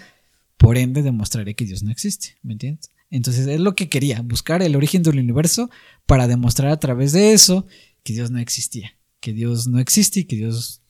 [0.57, 2.91] por ende demostraré que Dios no existe, ¿me entiendes?
[3.09, 5.69] Entonces es lo que quería, buscar el origen del universo
[6.05, 7.65] para demostrar a través de eso
[8.03, 10.81] que Dios no existía, que Dios no existe y que Dios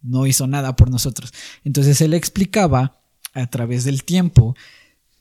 [0.00, 1.32] no hizo nada por nosotros.
[1.64, 3.00] Entonces él explicaba
[3.34, 4.56] a través del tiempo,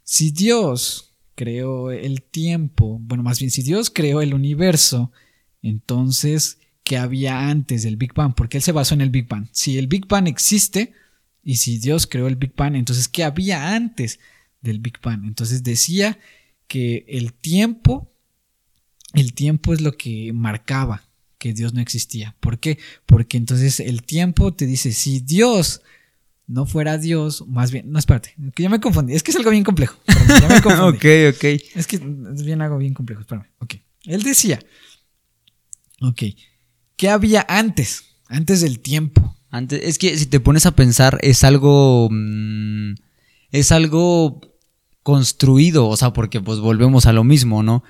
[0.04, 5.12] si Dios creó el tiempo, bueno, más bien si Dios creó el universo,
[5.62, 8.34] entonces, ¿qué había antes del Big Bang?
[8.36, 9.48] Porque él se basó en el Big Bang.
[9.52, 10.94] Si el Big Bang existe,
[11.46, 14.20] y si Dios creó el Big Bang, entonces, ¿qué había antes
[14.62, 15.26] del Big Bang?
[15.26, 16.18] Entonces decía
[16.68, 18.12] que el tiempo,
[19.14, 21.04] el tiempo es lo que marcaba
[21.38, 22.36] que Dios no existía.
[22.40, 22.80] ¿Por qué?
[23.06, 25.84] Porque entonces el tiempo te dice, si Dios
[26.48, 29.52] no fuera Dios, más bien, no, espérate, que ya me confundí, es que es algo
[29.52, 30.00] bien complejo.
[30.08, 30.98] ya me confundí.
[30.98, 31.44] ok, ok.
[31.76, 33.46] Es que es bien algo bien complejo, espérame.
[33.60, 33.76] Ok.
[34.06, 34.60] Él decía,
[36.02, 36.24] ok,
[36.98, 38.04] ¿qué había antes?
[38.30, 39.38] Antes del tiempo
[39.70, 42.10] es que si te pones a pensar, es algo.
[42.12, 42.96] Mm,
[43.52, 44.42] es algo
[45.04, 47.84] construido, o sea, porque pues volvemos a lo mismo, ¿no?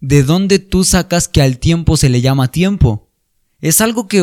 [0.00, 3.08] ¿De dónde tú sacas que al tiempo se le llama tiempo?
[3.60, 4.22] Es algo que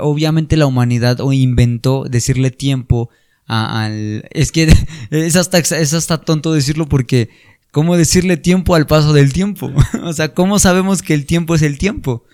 [0.00, 3.10] obviamente la humanidad inventó decirle tiempo
[3.46, 4.28] al...
[4.30, 4.72] Es que
[5.10, 7.30] es hasta, es hasta tonto decirlo porque
[7.70, 9.72] ¿cómo decirle tiempo al paso del tiempo?
[10.02, 12.24] o sea, ¿cómo sabemos que el tiempo es el tiempo?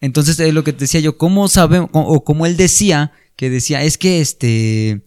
[0.00, 3.82] Entonces es lo que te decía yo, ¿cómo sabemos, o como él decía, que decía,
[3.82, 5.02] es que este,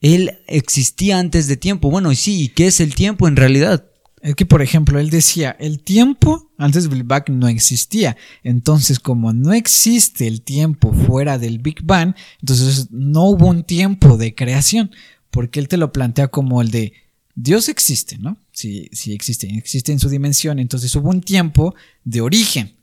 [0.00, 1.90] él existía antes de tiempo.
[1.90, 3.86] Bueno, y sí, ¿y qué es el tiempo en realidad?
[4.20, 8.16] Es que, por ejemplo, él decía, el tiempo antes del Big Bang no existía.
[8.42, 14.16] Entonces, como no existe el tiempo fuera del Big Bang, entonces no hubo un tiempo
[14.16, 14.90] de creación.
[15.30, 16.94] Porque él te lo plantea como el de,
[17.34, 18.38] Dios existe, ¿no?
[18.50, 20.58] Sí, sí existe, existe en su dimensión.
[20.58, 22.77] Entonces hubo un tiempo de origen.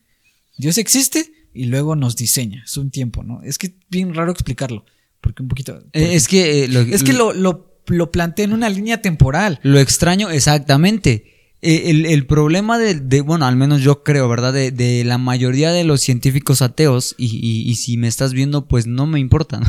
[0.58, 2.64] Dios existe y luego nos diseña.
[2.66, 3.42] Es un tiempo, ¿no?
[3.44, 4.86] Es que es bien raro explicarlo.
[5.22, 5.82] Porque un poquito.
[5.94, 6.64] Eh, es que.
[6.66, 9.60] eh, lo, es que lo, lo, lo planteé en una línea temporal.
[9.64, 11.32] Lo extraño, exactamente.
[11.62, 14.54] Eh, El, el problema de, de- bueno, al menos yo creo, ¿verdad?
[14.54, 18.68] De, de la mayoría de los científicos ateos, y, y- y si me estás viendo,
[18.68, 19.62] pues no me importa.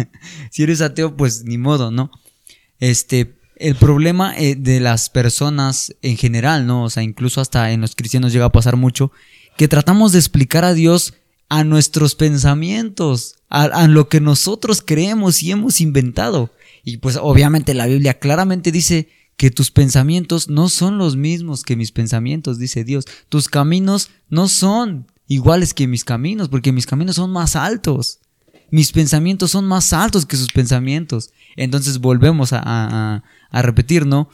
[0.50, 2.10] si eres ateo, pues ni modo, ¿no?
[2.80, 6.82] Este, el problema de las personas en general, ¿no?
[6.84, 9.12] O sea, incluso hasta en los cristianos llega a pasar mucho,
[9.56, 11.14] que tratamos de explicar a Dios
[11.48, 16.50] a nuestros pensamientos, a, lo que nosotros creemos y hemos inventado.
[16.82, 21.76] Y pues obviamente la Biblia claramente dice que tus pensamientos no son los mismos que
[21.76, 23.04] mis pensamientos, dice Dios.
[23.28, 28.18] Tus caminos no son iguales que mis caminos, porque mis caminos son más altos.
[28.70, 31.30] Mis pensamientos son más altos que sus pensamientos.
[31.56, 34.28] Entonces volvemos a- a- a repetir, ¿no?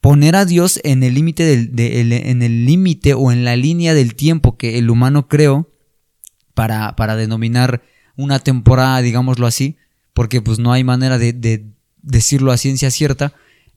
[0.00, 4.14] Poner a Dios en el límite de- en el límite o en la línea del
[4.14, 5.72] tiempo que el humano creó
[6.54, 7.82] para, para denominar
[8.16, 9.76] una temporada, digámoslo así,
[10.12, 11.66] porque pues no hay manera de, de
[12.02, 13.32] decirlo a ciencia cierta,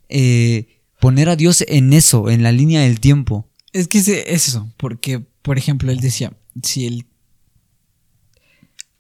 [0.10, 3.48] eh, poner a Dios en eso, en la línea del tiempo.
[3.74, 7.06] Es que es eso, porque, por ejemplo, él decía, si el...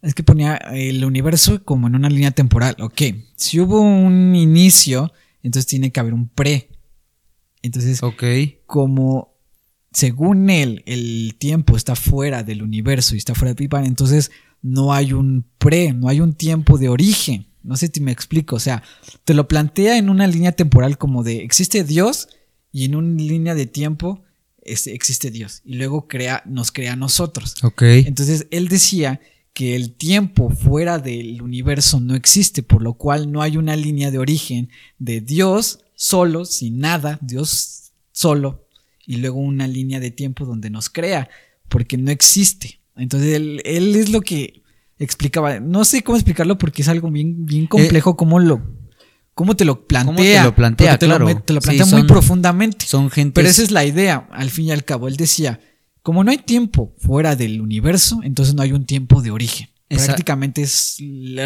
[0.01, 2.75] Es que ponía el universo como en una línea temporal.
[2.79, 3.01] Ok,
[3.35, 5.11] si hubo un inicio,
[5.43, 6.69] entonces tiene que haber un pre.
[7.61, 8.01] Entonces,
[8.65, 9.31] como
[9.93, 14.31] según él el tiempo está fuera del universo y está fuera de Big Bang, entonces
[14.61, 17.47] no hay un pre, no hay un tiempo de origen.
[17.63, 18.81] No sé si me explico, o sea,
[19.23, 22.29] te lo plantea en una línea temporal como de existe Dios
[22.71, 24.23] y en una línea de tiempo
[24.63, 27.55] existe Dios y luego crea, nos crea a nosotros.
[27.63, 27.81] Ok.
[27.83, 29.19] Entonces él decía
[29.53, 34.09] que el tiempo fuera del universo no existe, por lo cual no hay una línea
[34.09, 38.65] de origen de Dios solo, sin nada, Dios solo,
[39.05, 41.29] y luego una línea de tiempo donde nos crea,
[41.69, 42.79] porque no existe.
[42.95, 44.63] Entonces él, él es lo que
[44.97, 45.59] explicaba.
[45.59, 48.61] No sé cómo explicarlo porque es algo bien, bien complejo, cómo lo...
[49.35, 50.15] ¿Cómo te lo plantea?
[50.33, 51.27] Eh, te lo plantea, te claro.
[51.29, 52.85] Lo, te lo Sí, plantea muy son- profundamente.
[52.85, 53.33] Son gente.
[53.35, 55.07] Pero esa es la idea, al fin y al cabo.
[55.07, 55.59] Él decía,
[56.03, 59.69] como no hay tiempo fuera del universo, entonces no hay un tiempo de origen.
[59.87, 60.97] Prácticamente es,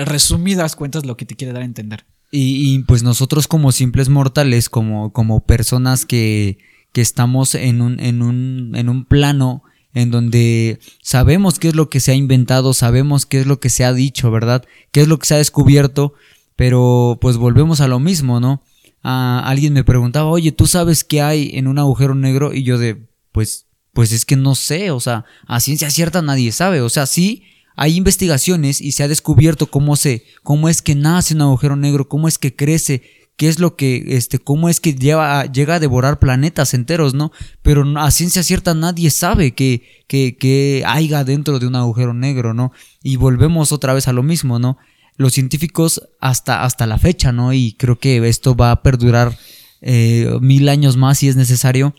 [0.05, 2.05] resumidas cuentas, lo que te quiere dar a entender.
[2.35, 6.57] Y, y, pues nosotros como simples mortales, como, como personas que,
[6.91, 11.89] que estamos en un, en, un, en un plano en donde sabemos qué es lo
[11.89, 14.65] que se ha inventado, sabemos qué es lo que se ha dicho, ¿verdad?
[14.91, 16.13] ¿Qué es lo que se ha descubierto?
[16.57, 18.61] Pero pues volvemos a lo mismo, ¿no?
[19.01, 22.53] Ah, alguien me preguntaba, oye, ¿tú sabes qué hay en un agujero negro?
[22.53, 26.51] Y yo de, pues, pues es que no sé, o sea, a ciencia cierta nadie
[26.51, 27.43] sabe, o sea, sí,
[27.75, 32.07] hay investigaciones y se ha descubierto cómo se, cómo es que nace un agujero negro,
[32.07, 33.03] cómo es que crece,
[33.37, 37.31] qué es lo que, este, cómo es que llega a devorar planetas enteros, ¿no?
[37.61, 42.53] Pero a ciencia cierta nadie sabe que, que, que haya dentro de un agujero negro,
[42.53, 42.71] ¿no?
[43.03, 44.77] Y volvemos otra vez a lo mismo, ¿no?
[45.17, 47.53] Los científicos hasta, hasta la fecha, ¿no?
[47.53, 49.37] Y creo que esto va a perdurar
[49.81, 51.93] eh, mil años más si es necesario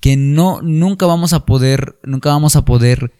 [0.00, 3.12] que no nunca vamos a poder nunca vamos a poder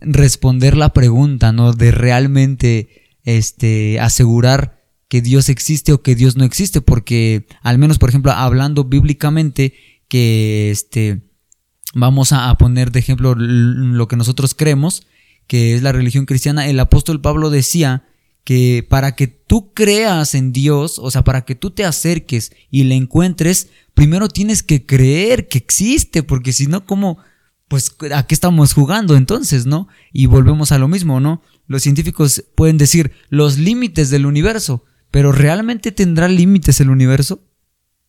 [0.00, 6.44] responder la pregunta no de realmente este asegurar que Dios existe o que Dios no
[6.44, 9.74] existe porque al menos por ejemplo hablando bíblicamente
[10.08, 11.22] que este
[11.94, 15.06] vamos a, poner de ejemplo lo que nosotros creemos
[15.46, 18.04] que es la religión cristiana el apóstol Pablo decía
[18.44, 22.84] que para que tú creas en Dios, o sea, para que tú te acerques y
[22.84, 27.18] le encuentres, primero tienes que creer que existe, porque si no, ¿cómo?
[27.70, 29.86] Pues, ¿a qué estamos jugando entonces, no?
[30.12, 31.40] Y volvemos a lo mismo, ¿no?
[31.68, 37.44] Los científicos pueden decir los límites del universo, pero ¿realmente tendrá límites el universo?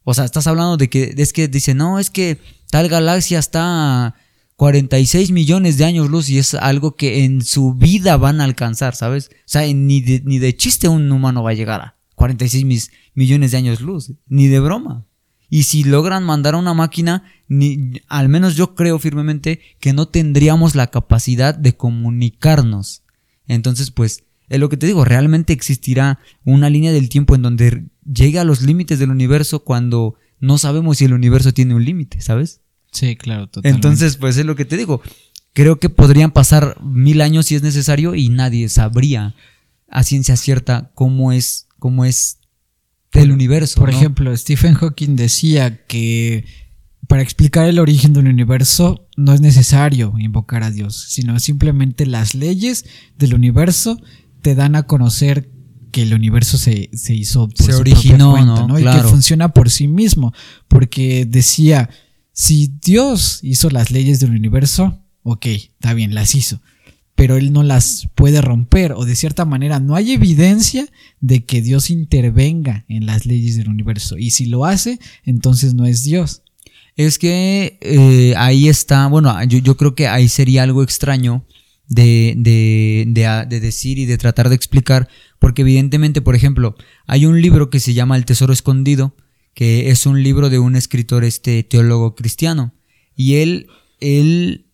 [0.03, 2.39] O sea, estás hablando de que es que dice, no, es que
[2.71, 4.15] tal galaxia está a
[4.55, 8.95] 46 millones de años luz y es algo que en su vida van a alcanzar,
[8.95, 9.29] ¿sabes?
[9.31, 12.89] O sea, ni de, ni de chiste un humano va a llegar a 46 mis-
[13.13, 15.05] millones de años luz, ni de broma.
[15.53, 20.07] Y si logran mandar a una máquina, ni, al menos yo creo firmemente que no
[20.07, 23.03] tendríamos la capacidad de comunicarnos.
[23.47, 27.83] Entonces, pues, es lo que te digo, realmente existirá una línea del tiempo en donde
[28.05, 32.21] llegue a los límites del universo cuando no sabemos si el universo tiene un límite,
[32.21, 32.61] ¿sabes?
[32.93, 33.75] Sí, claro, totalmente.
[33.75, 35.01] Entonces, pues es lo que te digo.
[35.51, 39.35] Creo que podrían pasar mil años si es necesario y nadie sabría
[39.89, 42.40] a ciencia cierta cómo es, cómo es
[43.13, 43.79] el universo.
[43.79, 43.97] Por ¿no?
[43.97, 46.45] ejemplo, Stephen Hawking decía que
[47.07, 52.35] para explicar el origen del universo no es necesario invocar a Dios, sino simplemente las
[52.35, 52.85] leyes
[53.17, 53.99] del universo
[54.41, 55.51] te dan a conocer
[55.91, 58.75] que el universo se, se hizo por Se su originó, cuenta, ¿no?
[58.79, 59.09] Y que Claro.
[59.09, 60.33] funciona por sí mismo.
[60.69, 61.89] Porque decía,
[62.31, 66.61] si Dios hizo las leyes del universo, ok, está bien, las hizo.
[67.15, 70.87] Pero él no las puede romper, o de cierta manera no hay evidencia
[71.19, 74.17] de que Dios intervenga en las leyes del universo.
[74.17, 76.41] Y si lo hace, entonces no es Dios.
[76.95, 81.45] Es que eh, ahí está, bueno, yo, yo creo que ahí sería algo extraño
[81.87, 85.07] de, de, de, a- de decir y de tratar de explicar,
[85.39, 89.15] porque evidentemente, por ejemplo, hay un libro que se llama El Tesoro Escondido,
[89.53, 92.73] que es un libro de un escritor este teólogo cristiano,
[93.15, 93.67] y él,
[93.99, 94.67] él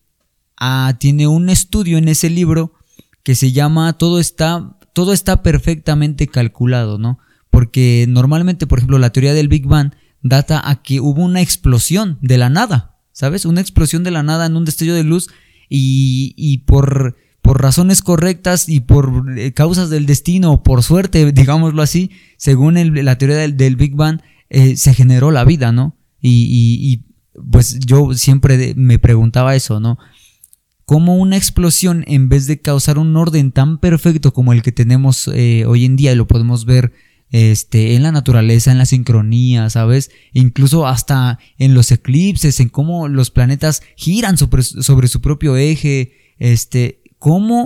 [0.57, 2.73] ah, tiene un estudio en ese libro
[3.23, 7.19] que se llama Todo está, todo está perfectamente calculado, ¿no?
[7.49, 9.91] Porque normalmente, por ejemplo, la teoría del Big Bang
[10.21, 13.45] data a que hubo una explosión de la nada, ¿sabes?
[13.45, 15.29] Una explosión de la nada en un destello de luz
[15.69, 21.81] y, por, por razones correctas y por eh, causas del destino o por suerte, digámoslo
[21.81, 25.97] así, según la teoría del, Big Bang, eh, se generó la vida, ¿no?
[26.21, 27.03] Y,
[27.51, 29.99] pues yo siempre me preguntaba eso, ¿no?
[30.87, 35.29] Cómo una explosión, en vez de causar un orden tan perfecto como el que tenemos
[35.33, 36.93] eh, hoy en día, y lo podemos ver
[37.29, 40.11] este, en la naturaleza, en la sincronía, ¿sabes?
[40.31, 46.13] Incluso hasta en los eclipses, en cómo los planetas giran sobre, sobre su propio eje,
[46.39, 47.65] este, cómo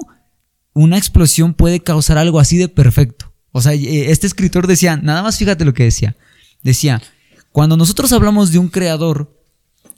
[0.73, 3.31] una explosión puede causar algo así de perfecto.
[3.51, 6.17] O sea, eh, este escritor decía, nada más fíjate lo que decía.
[6.63, 6.99] Decía,
[7.51, 9.40] cuando nosotros hablamos de un creador,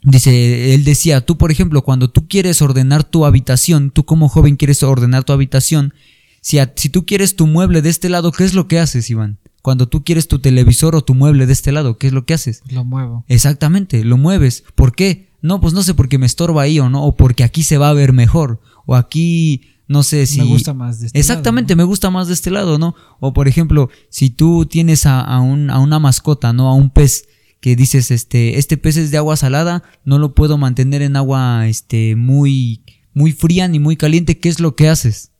[0.04, 4.56] Dice, él decía, tú por ejemplo, cuando tú quieres ordenar tu habitación, tú como joven
[4.56, 5.94] quieres ordenar tu habitación,
[6.40, 9.08] si, a- si tú quieres tu mueble de este lado, ¿qué es lo que haces,
[9.10, 9.38] Iván?
[9.62, 12.34] Cuando tú quieres tu televisor o tu mueble de este lado, ¿qué es lo que
[12.34, 12.62] haces?
[12.68, 13.24] Lo muevo.
[13.28, 14.62] Exactamente, lo mueves.
[14.74, 15.30] ¿Por qué?
[15.40, 17.88] No, pues no sé, porque me estorba ahí o no, o porque aquí se va
[17.88, 20.38] a ver mejor, o aquí, no sé si...
[20.40, 22.94] Me gusta más de este Exactamente, lado, me gusta más de este lado, ¿no?
[23.20, 26.68] O por ejemplo, si tú tienes a, a un- a una mascota, ¿no?
[26.68, 27.24] A un pez
[27.64, 31.66] que dices, este, este pez es de agua salada, no lo puedo mantener en agua,
[31.66, 32.82] este, muy,
[33.14, 35.32] muy fría ni muy caliente, ¿qué es lo que haces?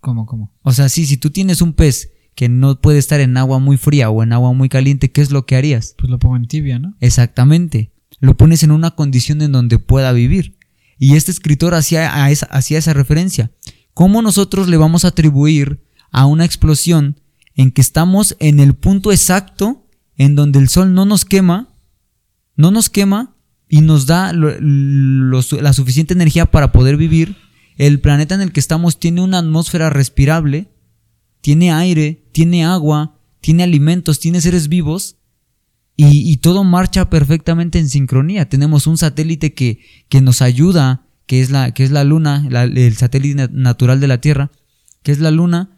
[0.00, 0.52] ¿Cómo, cómo?
[0.60, 3.78] O sea, sí, si tú tienes un pez que no puede estar en agua muy
[3.78, 5.94] fría o en agua muy caliente, ¿qué es lo que harías?
[5.96, 6.94] Pues lo pongo en tibia, ¿no?
[7.00, 7.94] Exactamente.
[8.20, 10.58] Lo pones en una condición en donde pueda vivir.
[10.98, 13.52] Y este escritor hacía, esa, hacía esa referencia.
[13.94, 17.22] ¿Cómo nosotros le vamos a atribuir a una explosión
[17.54, 19.83] en que estamos en el punto exacto
[20.16, 21.74] en donde el sol no nos quema,
[22.56, 23.36] no nos quema
[23.68, 27.36] y nos da la suficiente energía para poder vivir?
[27.76, 30.68] El planeta en el que estamos tiene una atmósfera respirable,
[31.40, 35.16] tiene aire, tiene agua, tiene alimentos, tiene seres vivos
[35.96, 38.48] y, todo marcha perfectamente en sincronía.
[38.48, 42.96] Tenemos un satélite que, que nos ayuda, que es la, que es la Luna, el
[42.96, 44.50] satélite na- natural de la Tierra,
[45.02, 45.73] que es la Luna.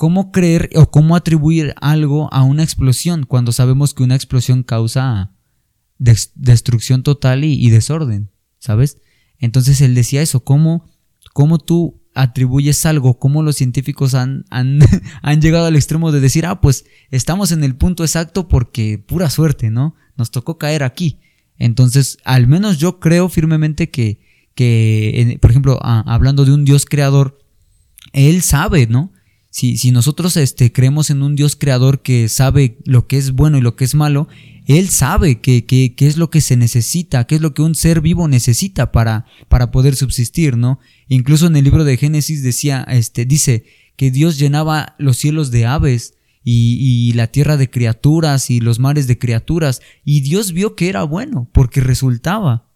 [0.00, 5.34] ¿Cómo creer o cómo atribuir algo a una explosión cuando sabemos que una explosión causa
[5.98, 8.30] des- destrucción total y, desorden?
[8.58, 8.96] ¿Sabes?
[9.36, 10.86] Entonces él decía eso, ¿cómo,
[11.34, 14.80] cómo tú atribuyes algo, cómo los científicos han, han,
[15.42, 19.68] llegado al extremo de decir, ah, pues estamos en el punto exacto porque pura suerte,
[19.68, 19.96] ¿no?
[20.16, 21.20] Nos tocó caer aquí.
[21.58, 24.18] Entonces, al menos yo creo firmemente que,
[24.54, 27.38] que por ejemplo, a- hablando de un Dios creador,
[28.14, 29.12] él sabe, ¿no?
[29.50, 33.58] Si, si nosotros este, creemos en un Dios creador que sabe lo que es bueno
[33.58, 34.28] y lo que es malo,
[34.66, 38.00] Él sabe qué que, es lo que se necesita, qué es lo que un ser
[38.00, 40.78] vivo necesita para, para poder subsistir, ¿no?
[41.08, 43.64] Incluso en el libro de Génesis decía, este, dice
[43.96, 48.78] que Dios llenaba los cielos de aves y, y la tierra de criaturas y los
[48.78, 52.69] mares de criaturas, y Dios vio que era bueno, porque resultaba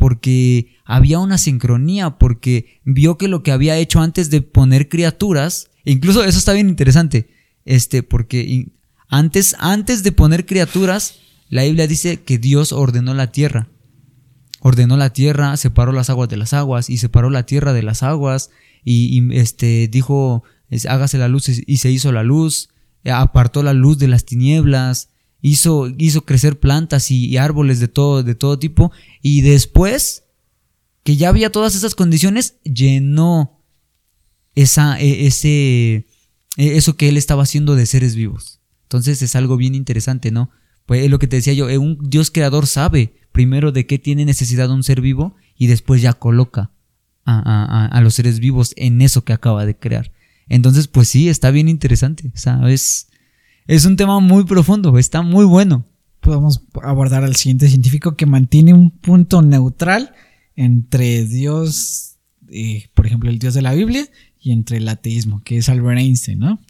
[0.00, 5.68] porque había una sincronía, porque vio que lo que había hecho antes de poner criaturas,
[5.84, 7.28] incluso eso está bien interesante,
[7.66, 8.72] este, porque
[9.08, 11.16] antes, antes de poner criaturas,
[11.50, 13.68] la Biblia dice que Dios ordenó la tierra.
[14.60, 18.02] Ordenó la tierra, separó las aguas de las aguas y separó la tierra de las
[18.02, 18.48] aguas
[18.82, 20.44] y, este dijo
[20.88, 22.70] hágase la luz y se hizo la luz,
[23.04, 25.09] apartó la luz de las tinieblas,
[25.42, 30.24] hizo, hizo crecer plantas y, árboles de todo, de todo tipo y después
[31.02, 33.62] que ya había todas esas condiciones llenó
[34.54, 36.06] esa, e- ese,
[36.56, 38.60] e- eso que él estaba haciendo de seres vivos.
[38.82, 40.50] Entonces es algo bien interesante, ¿no?
[40.86, 43.98] Pues es lo que te decía yo, eh, un Dios creador sabe primero de qué
[43.98, 46.72] tiene necesidad un ser vivo y después ya coloca
[47.24, 50.10] a, a- a- los seres vivos en eso que acaba de crear.
[50.48, 52.32] Entonces, pues sí, está bien interesante.
[52.34, 52.60] Sea,
[53.74, 55.84] es, un tema muy profundo, está muy bueno.
[56.20, 60.12] Podemos abordar al siguiente científico que mantiene un punto neutral
[60.56, 62.16] entre Dios,
[62.48, 64.06] eh, por ejemplo, el Dios de la Biblia,
[64.38, 66.60] y entre el ateísmo, que es Albert Einstein, ¿no?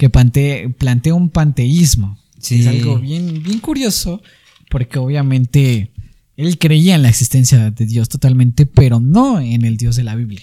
[0.00, 2.18] que plantea un panteísmo.
[2.38, 4.22] Es algo bien, bien curioso,
[4.70, 5.92] porque obviamente
[6.38, 10.14] él creía en la existencia de Dios totalmente, pero no en el Dios de la
[10.14, 10.40] Biblia.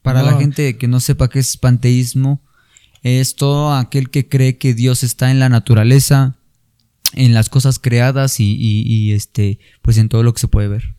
[0.00, 2.40] Para la gente que no sepa qué es panteísmo,
[3.04, 6.36] es todo aquel que cree que Dios está en la naturaleza,
[7.12, 10.96] en las cosas creadas y, este, pues en todo lo que se puede ver.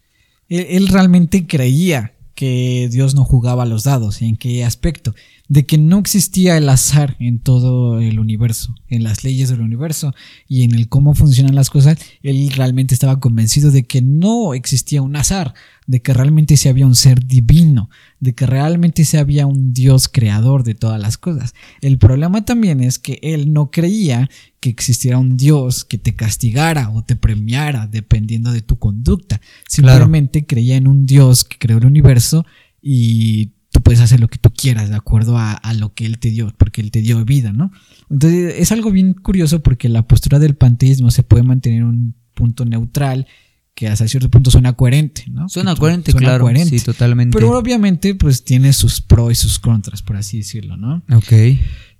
[0.47, 4.21] él realmente creía que Dios no jugaba los dados.
[4.21, 5.15] ¿En qué aspecto?
[5.47, 10.13] De que no existía el azar en todo el universo, en las leyes del universo
[10.47, 11.99] y en el cómo funcionan las cosas.
[12.23, 15.53] Él realmente estaba convencido de que no existía un azar,
[15.87, 17.89] de que realmente se había un ser divino,
[18.19, 21.53] de que realmente se había un Dios creador de todas las cosas.
[21.81, 24.29] El problema también es que él no creía
[24.59, 29.39] que existiera un Dios que te castigara o te premiara dependiendo de tu conducta.
[29.67, 32.45] Simplemente creía en un Dios que creó el universo
[32.81, 33.51] y
[33.85, 36.51] puedes hacer lo que tú quieras de acuerdo a, a, lo que Él te dio,
[36.57, 37.71] porque Él te dio vida, ¿no?
[38.09, 42.15] Entonces es algo bien curioso porque la postura del panteísmo se puede mantener en un
[42.33, 43.27] punto neutral
[43.75, 45.47] que hasta cierto punto suena coherente, ¿no?
[45.49, 46.49] Suena coherente, claro.
[46.65, 47.37] Sí, totalmente.
[47.37, 51.03] Pero obviamente, pues tiene sus pros y sus contras, por así decirlo, ¿no?
[51.13, 51.33] Ok.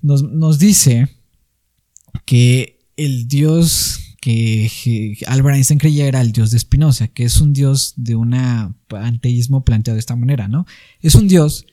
[0.01, 1.07] Nos, nos dice
[2.25, 7.53] que el Dios que Albert Einstein creía era el Dios de Spinoza, que es un
[7.53, 8.35] Dios de un
[8.87, 10.65] panteísmo planteado de esta manera, ¿no?
[11.01, 11.67] Es un Dios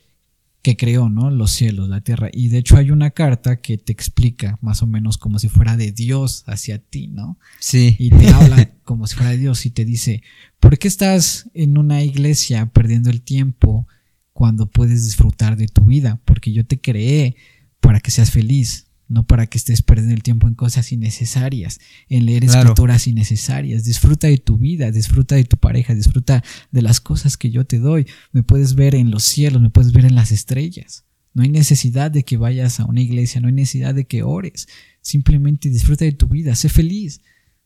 [0.63, 1.31] que creó, ¿no?
[1.31, 2.31] Los cielos, la tierra.
[2.33, 5.77] Y de hecho hay una carta que te explica más o menos como si fuera
[5.77, 7.37] de Dios hacia ti, ¿no?
[7.59, 7.97] Sí.
[7.99, 10.23] Y te habla como si fuera de Dios y te dice,
[10.61, 13.89] ¿por qué estás en una iglesia perdiendo el tiempo
[14.33, 16.21] cuando puedes disfrutar de tu vida?
[16.25, 17.37] Porque yo te creé
[17.81, 22.27] para que seas feliz no para que estés perdiendo el tiempo en cosas innecesarias, en
[22.27, 23.85] leer escrituras innecesarias.
[23.85, 27.79] Disfruta de tu vida, disfruta de tu pareja, disfruta de las cosas que yo te
[27.79, 28.07] doy.
[28.33, 31.05] Me puedes ver en los cielos, me puedes ver en las estrellas.
[31.35, 34.67] No hay necesidad de que vayas a una iglesia, no hay necesidad de que ores.
[35.01, 37.21] Simplemente disfruta de tu vida, sé feliz,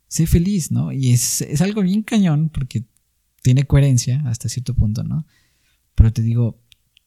[0.08, 0.92] sé feliz, ¿no?
[0.92, 2.84] Y es, es algo bien cañón porque
[3.42, 5.26] tiene coherencia hasta cierto punto, ¿no?
[5.94, 6.60] Pero te digo,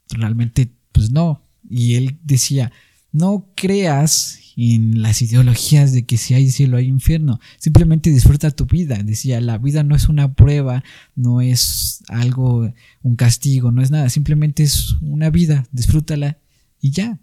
[0.09, 1.45] realmente, pues no.
[1.69, 2.71] Y él decía,
[3.12, 7.39] no creas en las ideologías de que si hay cielo hay infierno.
[7.57, 9.01] Simplemente disfruta tu vida.
[9.03, 10.84] Decía, la vida no es una prueba,
[11.16, 14.10] no es algo, un castigo, no es nada.
[14.10, 15.66] Simplemente es una vida.
[15.72, 16.39] Disfrútala
[16.82, 17.20] y ya.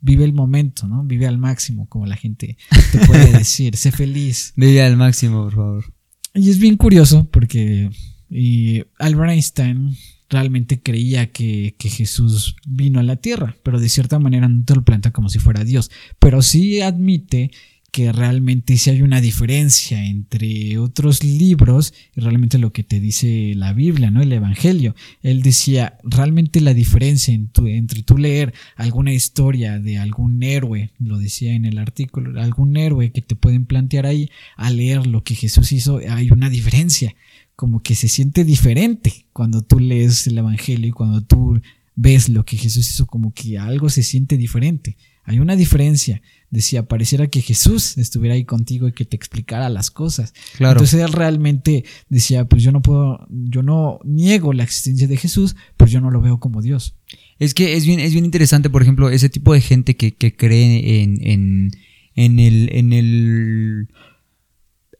[0.00, 1.04] Vive el momento, ¿no?
[1.04, 2.56] Vive al máximo, como la gente
[2.90, 3.76] te puede decir.
[3.76, 4.52] sé feliz.
[4.56, 5.94] Vive al máximo, por favor.
[6.34, 7.90] Y es bien curioso porque
[8.30, 9.96] y Albert Einstein
[10.30, 14.84] realmente creía que, Jesús vino a la tierra, pero de cierta manera no te lo
[14.84, 15.90] planta como si fuera Dios.
[16.18, 17.50] Pero sí admite
[17.90, 23.52] que realmente sí hay una diferencia entre otros libros y realmente lo que te dice
[23.56, 24.22] la Biblia, ¿no?
[24.22, 24.94] El Evangelio.
[25.22, 31.52] Él decía, realmente la diferencia entre tú leer alguna historia de algún héroe, lo decía
[31.52, 35.72] en el artículo, algún héroe que te pueden plantear ahí, a leer lo que Jesús
[35.72, 37.16] hizo, hay una diferencia
[37.60, 41.60] como que se siente diferente cuando tú lees el Evangelio y cuando tú
[41.94, 44.96] ves lo que Jesús hizo, como que algo se siente diferente.
[45.24, 46.22] Hay una diferencia.
[46.48, 50.32] Decía, pareciera que Jesús estuviera ahí contigo y que te explicara las cosas.
[50.56, 50.78] Claro.
[50.78, 55.54] Entonces él realmente decía, pues yo no puedo, yo no niego la existencia de Jesús,
[55.76, 56.96] pero yo no lo veo como Dios.
[57.38, 60.34] Es que es bien, es bien interesante, por ejemplo, ese tipo de gente que, que
[60.34, 61.70] cree en, en,
[62.14, 63.88] en, el, en el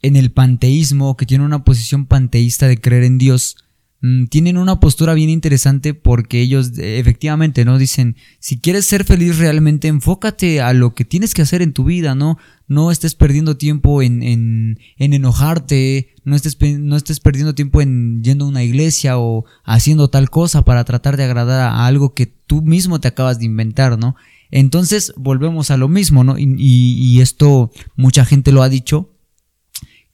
[0.03, 3.57] en el panteísmo, que tienen una posición panteísta de creer en Dios,
[4.01, 9.39] mm, tienen una postura bien interesante porque ellos efectivamente no dicen si quieres ser feliz
[9.39, 13.59] realmente enfócate a lo que tienes que hacer en tu vida no no estés perdiendo
[13.59, 18.65] tiempo en, en, en enojarte no estés, no estés perdiendo tiempo en yendo a una
[18.65, 23.09] iglesia o haciendo tal cosa para tratar de agradar a algo que tú mismo te
[23.09, 24.17] acabas de inventar no
[24.51, 29.11] entonces volvemos a lo mismo no y esto mucha gente lo ha dicho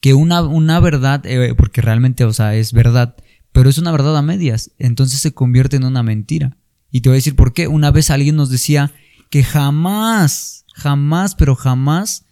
[0.07, 3.17] que una, una verdad, eh, porque realmente, o sea, es verdad,
[3.51, 6.55] pero es una verdad a medias, entonces se convierte en una mentira.
[6.91, 7.67] Y te voy a decir por qué.
[7.67, 8.93] Una vez alguien nos decía
[9.29, 12.23] que jamás, jamás, pero jamás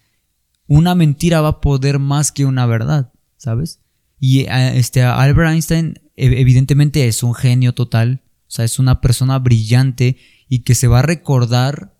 [0.66, 3.80] una mentira va a poder más que una verdad, ¿sabes?
[4.18, 9.38] Y eh, este Albert Einstein evidentemente es un genio total, o sea, es una persona
[9.38, 10.16] brillante
[10.48, 11.94] y que se va a recordar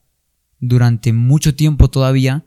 [0.58, 2.46] durante mucho tiempo todavía,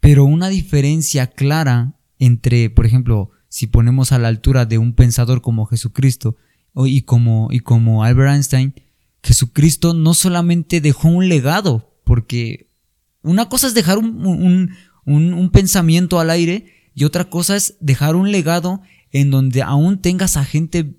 [0.00, 5.40] pero una diferencia clara entre, por ejemplo, si ponemos a la altura de un pensador
[5.40, 6.36] como Jesucristo
[6.74, 8.74] y como, y como Albert Einstein,
[9.22, 12.70] Jesucristo no solamente dejó un legado, porque
[13.22, 14.70] una cosa es dejar un,
[15.04, 20.36] un, pensamiento al aire y otra cosa es dejar un legado en donde aún tengas
[20.36, 20.98] a gente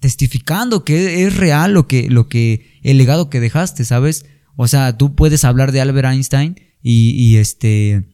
[0.00, 4.26] testificando que es real lo que, lo que, el legado que dejaste, ¿sabes?
[4.56, 8.13] O sea, tú puedes hablar de Albert Einstein y, este,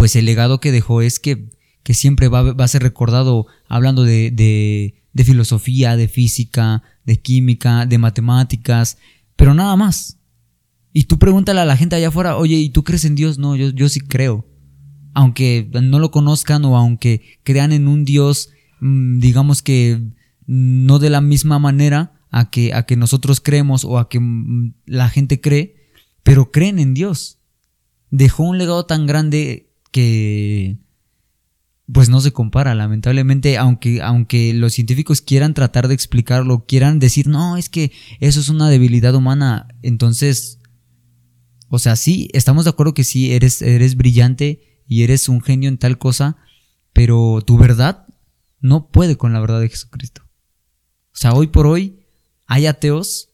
[0.00, 1.50] pues el legado que dejó es que,
[1.82, 7.20] que siempre va, va, a ser recordado hablando de, de, de filosofía, de física, de
[7.20, 8.96] química, de matemáticas,
[9.36, 10.16] pero nada más.
[10.94, 13.36] Y tú pregúntale a la gente allá afuera, oye, ¿y tú crees en Dios?
[13.36, 14.48] No, yo, yo sí creo.
[15.12, 18.48] Aunque no lo conozcan o aunque crean en un Dios,
[18.80, 20.00] mm, digamos que
[20.46, 24.76] no de la misma manera a que, a que nosotros creemos o a que mm,
[24.86, 25.76] la gente cree,
[26.22, 27.36] pero creen en Dios.
[28.10, 30.78] Dejó un legado tan grande que
[31.92, 37.26] pues no se compara, lamentablemente, aunque, aunque los científicos quieran tratar de explicarlo, quieran decir,
[37.26, 40.60] no, es que eso es una debilidad humana, entonces
[41.72, 45.68] o sea, sí, estamos de acuerdo que sí, eres, eres brillante y eres un genio
[45.68, 46.36] en tal cosa,
[46.92, 48.08] pero tu verdad
[48.58, 50.22] no puede con la verdad de Jesucristo.
[51.12, 52.00] O sea, hoy por hoy
[52.48, 53.30] hay ateos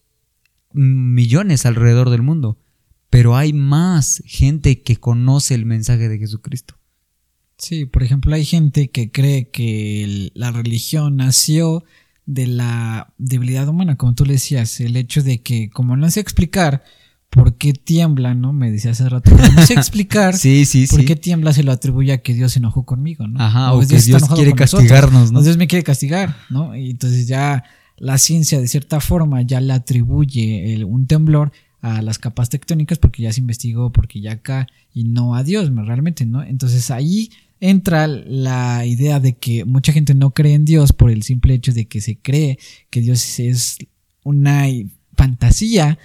[0.75, 2.61] millones alrededor del mundo,
[3.11, 6.77] pero hay más gente que conoce el mensaje de Jesucristo.
[7.59, 11.85] Sí, por ejemplo, hay gente que cree que la religión nació
[12.27, 16.21] de la debilidad humana, como tú le decías, el hecho de que, como no sé
[16.21, 16.83] explicar,
[17.31, 18.53] por qué tiembla, ¿no?
[18.53, 19.31] Me decía hace rato.
[19.55, 22.59] No sé explicar sí, sí, por qué tiembla se lo atribuye a que Dios se
[22.59, 23.41] enojó conmigo, ¿no?
[23.41, 25.43] Ajá, o, que Dios, quiere castigarnos, ¿no?
[25.43, 26.77] Dios me quiere castigar, ¿no?
[26.77, 27.65] Y entonces ya
[27.97, 33.23] la ciencia, de cierta forma, ya le atribuye un temblor a las capas tectónicas porque
[33.23, 36.43] ya se investigó, porque ya acá, y no a Dios, realmente, ¿no?
[36.43, 41.23] Entonces ahí entra la idea de que mucha gente no cree en Dios por el
[41.23, 42.59] simple hecho de que se cree
[42.91, 43.79] que Dios es
[44.23, 44.67] una
[45.17, 45.99] fantasía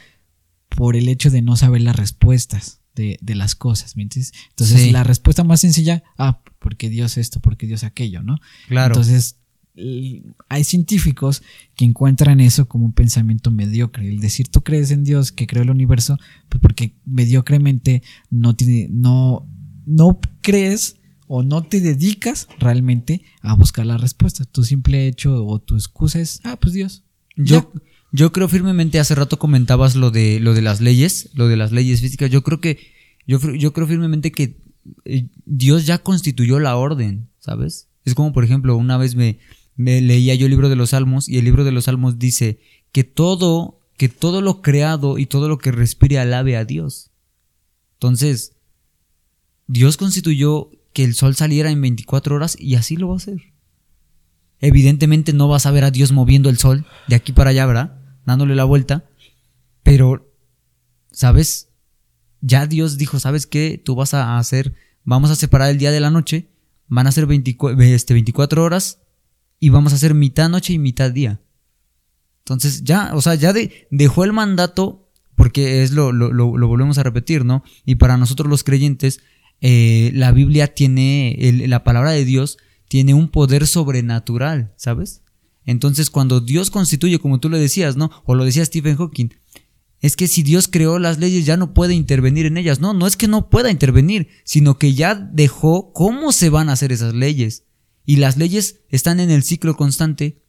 [0.70, 4.34] por el hecho de no saber las respuestas de, las cosas, ¿me entiendes?
[4.50, 8.38] Entonces, la respuesta más sencilla, ah, porque Dios esto, porque Dios aquello, ¿no?
[8.68, 8.94] Claro.
[8.94, 9.38] Entonces,
[9.76, 11.44] hay científicos
[11.76, 14.08] que encuentran eso como un pensamiento mediocre.
[14.08, 16.18] El decir tú crees en Dios que creó el universo,
[16.50, 19.48] pues porque mediocremente no tiene, no,
[19.86, 20.98] no crees
[21.28, 24.44] o no te dedicas realmente a buscar la respuesta.
[24.44, 27.04] Tu simple hecho o tu excusa es, ah, pues Dios.
[27.38, 27.72] Yo,
[28.12, 31.72] yo creo firmemente, hace rato comentabas lo de, lo de las leyes, lo de las
[31.72, 32.30] leyes físicas.
[32.30, 32.80] Yo creo que,
[33.26, 34.58] yo, yo creo firmemente que
[35.06, 37.88] eh, Dios ya constituyó la orden, ¿sabes?
[38.04, 39.40] Es como, por ejemplo, una vez me,
[39.84, 42.60] leía yo el libro de los Salmos y el libro de los Salmos dice
[42.92, 47.12] que todo, que todo lo creado y todo lo que respire alabe a Dios.
[47.94, 48.56] Entonces,
[49.68, 53.54] Dios constituyó que el sol saliera en 24 horas y así lo va a hacer.
[54.60, 58.02] Evidentemente no vas a ver a Dios moviendo el sol de aquí para allá, ¿verdad?
[58.26, 59.06] dándole la vuelta,
[59.84, 60.34] pero,
[61.12, 61.70] ¿sabes?
[62.42, 63.82] Ya Dios dijo, ¿sabes qué?
[63.84, 64.74] Tú vas a hacer,
[65.04, 66.50] vamos a separar el día de la noche,
[66.88, 69.01] van a ser 24, este, 24 horas
[69.62, 71.40] y vamos a hacer mitad noche y mitad día.
[72.40, 73.54] Entonces ya, o sea, ya
[73.92, 77.64] dejó el mandato, porque es lo, lo, lo, volvemos a repetir, ¿no?
[77.86, 79.22] Y para nosotros los creyentes,
[79.62, 81.38] eh, la Biblia tiene,
[81.68, 82.58] la palabra de Dios
[82.90, 85.22] tiene un poder sobrenatural, ¿sabes?
[85.64, 88.10] Entonces, cuando Dios constituye, como tú le decías, ¿no?
[88.26, 89.30] O lo decía Stephen Hawking,
[90.00, 92.80] es que si Dios creó las leyes ya no puede intervenir en ellas.
[92.80, 96.74] No, no es que no pueda intervenir, sino que ya dejó cómo se van a
[96.74, 97.66] hacer esas leyes.
[98.06, 100.42] Y las leyes están en el ciclo constante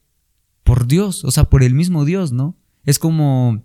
[0.63, 2.57] por Dios, o sea, por el mismo Dios, ¿no?
[2.83, 3.63] Es como,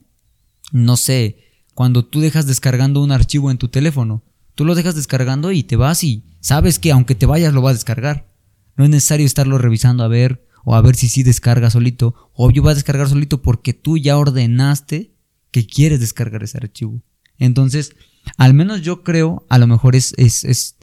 [0.73, 1.39] no sé,
[1.75, 4.25] cuando tú dejas descargando un archivo en tu teléfono,
[4.55, 7.71] tú lo dejas descargando y te vas y sabes que aunque te vayas lo vas
[7.71, 8.33] a descargar.
[8.77, 12.51] No es necesario estarlo revisando a ver o a ver si sí descarga solito, o
[12.51, 15.15] yo voy a descargar solito porque tú ya ordenaste
[15.51, 17.01] que quieres descargar ese archivo.
[17.39, 17.95] Entonces,
[18.37, 20.77] al menos yo creo, a lo mejor es, es, es,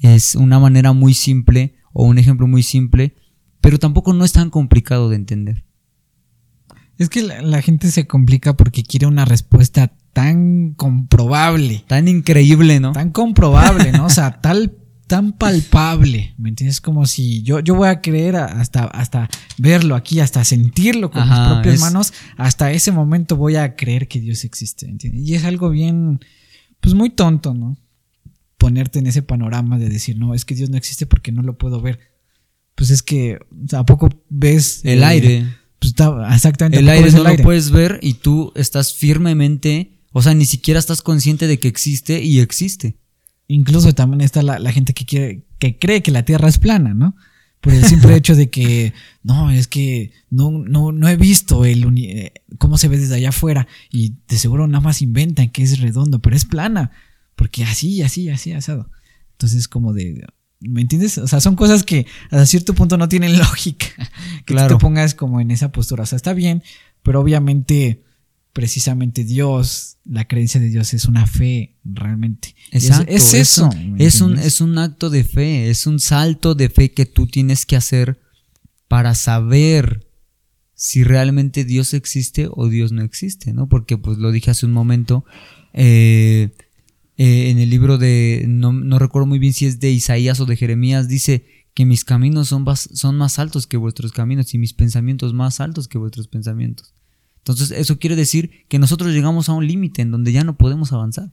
[0.00, 3.16] es una manera muy simple o un ejemplo muy simple,
[3.60, 5.64] pero tampoco no es tan complicado de entender.
[6.96, 11.84] Es que la, la, gente se complica porque quiere una respuesta tan comprobable.
[11.86, 12.92] Tan increíble, ¿no?
[12.92, 14.06] Tan comprobable, ¿no?
[14.06, 14.74] O sea, tal
[15.08, 16.80] tan palpable, ¿me entiendes?
[16.80, 21.38] Como si yo, yo voy a creer hasta, hasta verlo aquí, hasta sentirlo con mis
[21.38, 25.26] propias manos, hasta ese momento voy a creer que Dios existe, ¿entiendes?
[25.26, 26.20] Y es algo bien,
[26.80, 27.78] pues muy tonto, ¿no?
[28.58, 31.56] Ponerte en ese panorama de decir, no, es que Dios no existe porque no lo
[31.56, 32.00] puedo ver.
[32.74, 33.38] Pues es que,
[33.72, 34.82] ¿a poco ves?
[34.84, 35.46] El, aire.
[35.78, 36.78] Pues está, exactamente.
[36.78, 41.02] El aire no lo puedes ver y tú estás firmemente, o sea, ni siquiera estás
[41.02, 42.98] consciente de que existe y existe.
[43.48, 47.16] Incluso también está la, gente que quiere, que cree que la Tierra es plana, ¿no?
[47.60, 48.92] Por el simple hecho de que,
[49.22, 53.30] no, es que no, no, no he visto el eh, cómo se ve desde allá
[53.30, 56.92] afuera y de seguro nada más inventan que es redondo, pero es plana,
[57.38, 58.90] porque así, así, así, asado.
[59.30, 60.26] Entonces, como de,
[60.58, 61.18] ¿me entiendes?
[61.18, 63.86] O sea, son cosas que a cierto punto no tienen lógica.
[64.44, 64.76] Que claro.
[64.76, 66.02] te pongas como en esa postura.
[66.02, 66.64] O sea, está bien,
[67.04, 68.02] pero obviamente
[68.52, 72.56] precisamente Dios, la creencia de Dios es una fe realmente.
[72.72, 73.70] Exacto, es, eso.
[73.98, 77.66] Es un, es un acto de fe, es un salto de fe que tú tienes
[77.66, 78.18] que hacer
[78.88, 80.08] para saber
[80.74, 83.68] si realmente Dios existe o Dios no existe, ¿no?
[83.68, 85.24] Porque pues lo dije hace un momento,
[85.72, 86.50] eh,
[87.18, 90.46] eh, en el libro de, no, no, recuerdo muy bien si es de Isaías o
[90.46, 91.44] de Jeremías, dice
[91.74, 95.88] que mis caminos son, son más altos que vuestros caminos y mis pensamientos más altos
[95.88, 96.94] que vuestros pensamientos.
[97.38, 100.92] Entonces eso quiere decir que nosotros llegamos a un límite en donde ya no podemos
[100.92, 101.32] avanzar.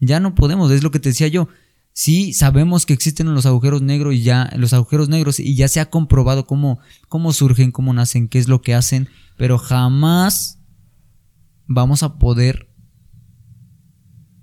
[0.00, 1.48] Ya no podemos, es lo que te decía yo.
[1.94, 5.80] Sí sabemos que existen los agujeros negros y ya los agujeros negros y ya se
[5.80, 6.78] ha comprobado cómo,
[7.08, 10.58] cómo surgen, cómo nacen, qué es lo que hacen, pero jamás
[11.66, 12.69] vamos a poder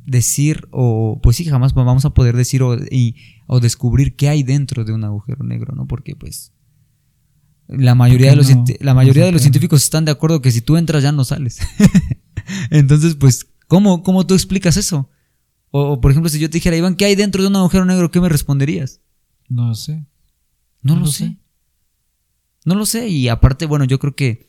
[0.07, 2.75] decir, o pues sí, jamás vamos a poder decir o,
[3.45, 5.85] o descubrir qué hay dentro de un agujero negro, ¿no?
[5.85, 6.53] Porque pues
[7.67, 8.47] la mayoría, de los,
[8.79, 11.59] la mayoría de los científicos están de acuerdo que si tú entras ya no sales.
[12.71, 15.09] Entonces, pues, ¿cómo, ¿cómo tú explicas eso?
[15.71, 18.09] O, por ejemplo, si yo te dijera, Iván, ¿qué hay dentro de un agujero negro?
[18.09, 19.01] ¿Qué me responderías?
[19.49, 20.05] No lo sé.
[20.81, 21.37] No, lo, sé.
[22.63, 23.09] No lo sé.
[23.09, 24.47] Y aparte, bueno, yo creo que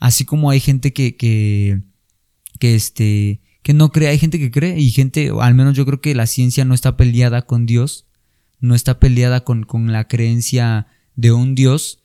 [0.00, 1.82] así como hay gente que, que,
[2.58, 6.02] que este, que no cree, hay gente que cree y gente, al menos yo creo
[6.02, 8.06] que la ciencia no está peleada con Dios,
[8.60, 10.86] no está peleada con, con la creencia
[11.16, 12.04] de un Dios,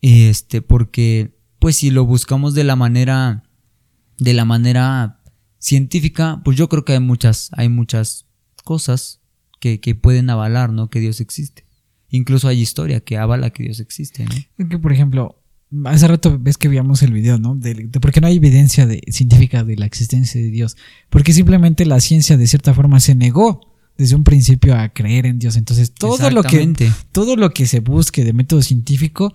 [0.00, 3.44] este, porque, pues si lo buscamos de la manera,
[4.16, 5.20] de la manera
[5.58, 8.26] científica, pues yo creo que hay muchas, hay muchas
[8.64, 9.20] cosas
[9.60, 10.88] que, que pueden avalar, ¿no?
[10.88, 11.66] Que Dios existe.
[12.08, 14.68] Incluso hay historia que avala que Dios existe, ¿no?
[14.70, 15.43] Que, por ejemplo,
[15.84, 17.54] Hace rato ves que veíamos el video, ¿no?
[17.54, 20.76] De, por qué no hay evidencia de, científica de la existencia de Dios.
[21.10, 23.60] Porque simplemente la ciencia de cierta forma se negó
[23.96, 25.56] desde un principio a creer en Dios.
[25.56, 29.32] Entonces todo lo que todo lo que se busque de método científico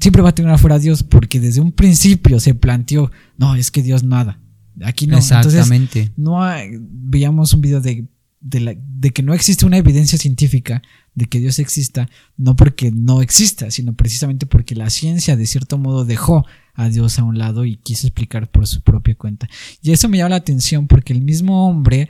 [0.00, 3.70] siempre va a tener afuera a Dios porque desde un principio se planteó, no, es
[3.70, 4.40] que Dios nada.
[4.82, 5.18] Aquí no.
[5.18, 6.10] Exactamente.
[6.16, 6.40] no
[6.80, 8.06] veíamos un video de,
[8.40, 10.82] de que no existe una evidencia científica
[11.20, 12.08] de que Dios exista,
[12.38, 17.18] no porque no exista, sino precisamente porque la ciencia de cierto modo dejó a Dios
[17.18, 19.46] a un lado y quiso explicar por su propia cuenta.
[19.82, 22.08] Y eso me llama la atención porque el mismo hombre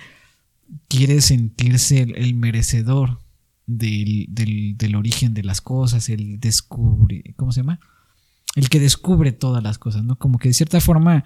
[0.86, 3.18] quiere sentirse el, merecedor
[3.66, 7.80] del, del, origen de las cosas, el descubre, ¿cómo se llama?
[8.54, 10.16] El que descubre todas las cosas, ¿no?
[10.20, 11.24] Como que de cierta forma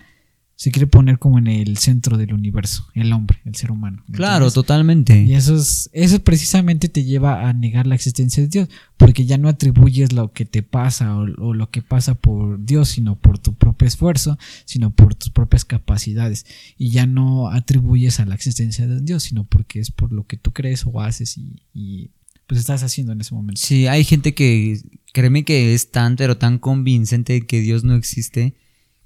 [0.56, 4.04] se quiere poner como en el centro del universo, el hombre, el ser humano.
[4.12, 5.22] Claro, totalmente.
[5.22, 9.36] Y eso es, eso precisamente te lleva a negar la existencia de Dios, porque ya
[9.36, 13.54] no atribuyes lo que te pasa o, lo que pasa por Dios, sino por tu
[13.54, 16.46] propio esfuerzo, sino por tus propias capacidades.
[16.78, 20.36] Y ya no atribuyes a la existencia de Dios, sino porque es por lo que
[20.36, 22.10] tú crees o haces y, y
[22.46, 23.60] pues estás haciendo en ese momento.
[23.60, 24.80] Sí, hay gente que,
[25.12, 28.54] créeme que es tan, pero tan convincente que Dios no existe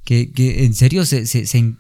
[0.04, 0.30] que,
[0.64, 1.74] en serio se, se,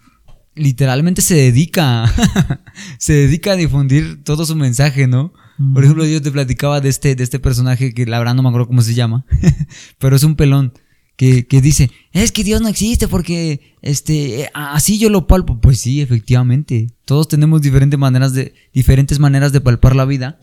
[0.54, 2.12] literalmente se dedica,
[2.98, 5.32] se dedica a difundir todo su mensaje, ¿no?
[5.74, 8.48] Por ejemplo, yo te platicaba de este, de este personaje que la verdad no me
[8.48, 9.24] acuerdo cómo se llama,
[9.98, 10.72] pero es un pelón
[11.16, 15.60] que, que, dice, es que Dios no existe porque este, así yo lo palpo.
[15.60, 20.38] Pues sí, efectivamente, todos tenemos diferentes maneras de, diferentes maneras de palpar la vida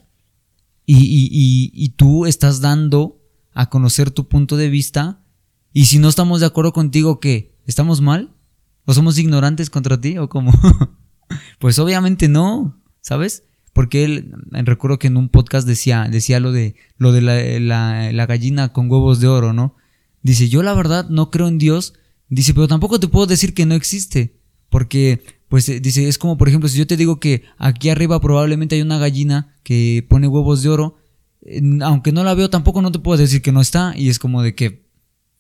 [0.86, 3.22] y, y, y, y tú estás dando
[3.54, 5.24] a conocer tu punto de vista
[5.72, 8.36] y si no estamos de acuerdo contigo que ¿Estamos mal?
[8.86, 10.18] ¿O somos ignorantes contra ti?
[10.18, 10.52] ¿O cómo?
[11.60, 13.44] pues obviamente no, ¿sabes?
[13.74, 17.22] Porque él, recuerdo que en un podcast decía, decía lo de, lo de
[17.60, 19.76] la, la, gallina con huevos de oro, ¿no?
[20.22, 21.94] Dice, yo la verdad no creo en Dios.
[22.30, 24.40] Dice, pero tampoco te puedo decir que no existe.
[24.70, 28.22] Porque, pues, eh, dice, es como, por ejemplo, si yo te digo que aquí arriba
[28.22, 30.98] probablemente hay una gallina que pone huevos de oro,
[31.82, 33.94] aunque no la veo, tampoco no te puedo decir que no está.
[33.98, 34.86] Y es como de que,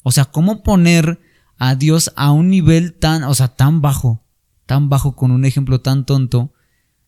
[0.03, 1.19] o sea, ¿cómo poner
[1.57, 4.23] a Dios a un nivel tan, o sea, tan bajo,
[4.65, 6.51] tan bajo con un ejemplo tan tonto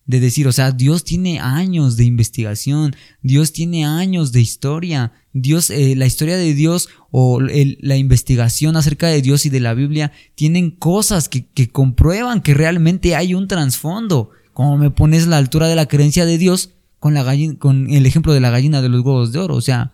[0.08, 5.68] de decir, o sea, Dios tiene años de investigación, Dios tiene años de historia, Dios,
[5.68, 10.12] eh, la historia de Dios o la investigación acerca de Dios y de la Biblia
[10.34, 14.30] tienen cosas que, que comprueban que realmente hay un trasfondo.
[14.54, 18.06] Como me pones la altura de la creencia de Dios con la gallina, con el
[18.06, 19.92] ejemplo de la gallina de los huevos de oro, o sea,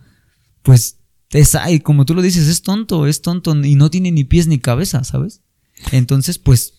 [0.63, 0.97] pues
[1.35, 4.47] es, ay, como tú lo dices, es tonto, es tonto y no tiene ni pies
[4.47, 5.41] ni cabeza, ¿sabes?
[5.91, 6.73] Entonces, pues...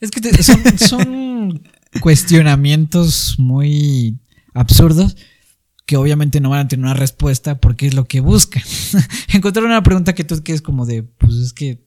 [0.00, 0.42] Es que
[0.78, 1.62] son,
[2.00, 4.18] cuestionamientos muy
[4.54, 5.16] absurdos
[5.86, 8.62] que obviamente no van a tener una respuesta porque es lo que buscan.
[9.32, 11.84] Encontrar una pregunta que tú que es como de, pues es que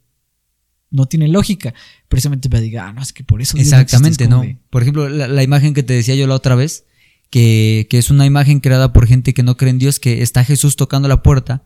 [0.92, 1.74] no tiene lógica.
[2.08, 3.58] Precisamente me diga, ah, no, es que por eso.
[3.58, 4.44] Exactamente, no.
[4.70, 6.86] Por ejemplo, la, imagen que te decía yo la otra vez,
[7.34, 10.76] que, es una imagen creada por gente que no cree en Dios, que está Jesús
[10.76, 11.64] tocando la puerta,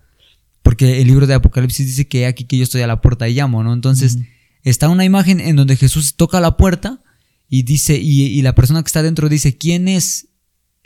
[0.63, 3.33] porque el libro de Apocalipsis dice que aquí que yo estoy a la puerta y
[3.33, 3.73] llamo, ¿no?
[3.73, 4.17] Entonces,
[4.63, 7.03] está una imagen en donde Jesús toca la puerta
[7.49, 10.29] y dice, y, y la persona que está dentro dice, ¿quién es?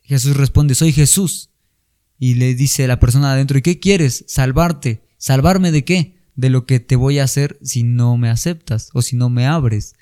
[0.03, 1.51] Jesús responde, soy Jesús.
[2.17, 4.25] Y le dice la persona adentro, ¿y qué quieres?
[4.27, 5.03] Salvarte.
[5.19, 6.15] ¿Salvarme de qué?
[6.35, 9.45] De lo que te voy a hacer si no me aceptas o si no me
[9.45, 9.93] abres.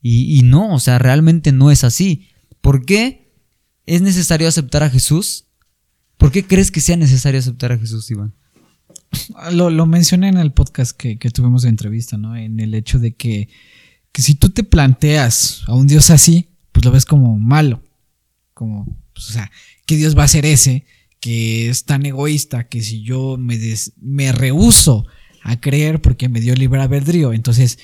[0.00, 2.28] Y, y no, o sea, realmente no es así.
[2.62, 3.21] ¿Por qué
[3.86, 5.46] es necesario aceptar a Jesús?
[6.16, 8.34] ¿Por qué crees que sea necesario aceptar a Jesús, Iván?
[9.52, 12.36] Lo, lo mencioné en el podcast que, que tuvimos de entrevista, ¿no?
[12.36, 13.48] En el hecho de que,
[14.12, 17.82] que si tú te planteas a un Dios así, pues lo ves como malo.
[18.54, 19.50] Como, pues, o sea,
[19.86, 20.84] ¿qué Dios va a ser ese
[21.20, 25.06] que es tan egoísta que si yo me, des, me rehuso
[25.42, 27.78] a creer porque me dio libre albedrío, entonces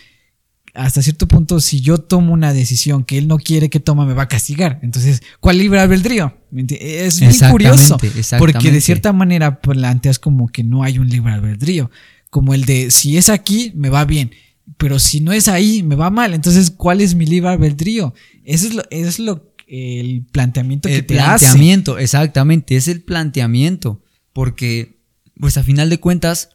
[0.75, 4.15] hasta cierto punto, si yo tomo una decisión que él no quiere que toma, me
[4.15, 4.79] va a castigar.
[4.83, 6.37] Entonces, ¿cuál libre albedrío?
[6.53, 7.99] Es muy curioso.
[8.39, 11.91] Porque de cierta manera planteas como que no hay un libre albedrío.
[12.31, 14.31] Como el de, si es aquí, me va bien.
[14.77, 16.35] Pero si no es ahí, me va mal.
[16.35, 18.15] Entonces, ¿cuál es mi libre albedrío?
[18.45, 22.77] Eso es lo, eso es lo el planteamiento que te planteamiento, exactamente.
[22.77, 24.03] Es el planteamiento.
[24.33, 25.01] Porque,
[25.41, 26.51] pues a final de cuentas,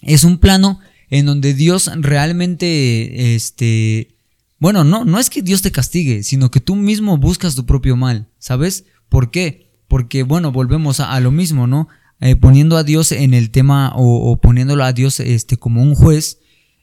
[0.00, 0.80] es un plano
[1.14, 4.16] en donde Dios realmente, este,
[4.58, 7.94] bueno, no, no es que Dios te castigue, sino que tú mismo buscas tu propio
[7.94, 8.86] mal, ¿sabes?
[9.08, 9.70] ¿Por qué?
[9.86, 11.86] Porque, bueno, volvemos a, lo mismo, ¿no?
[12.18, 16.40] Eh, poniendo a Dios en el tema o, poniéndolo a Dios este, como un juez,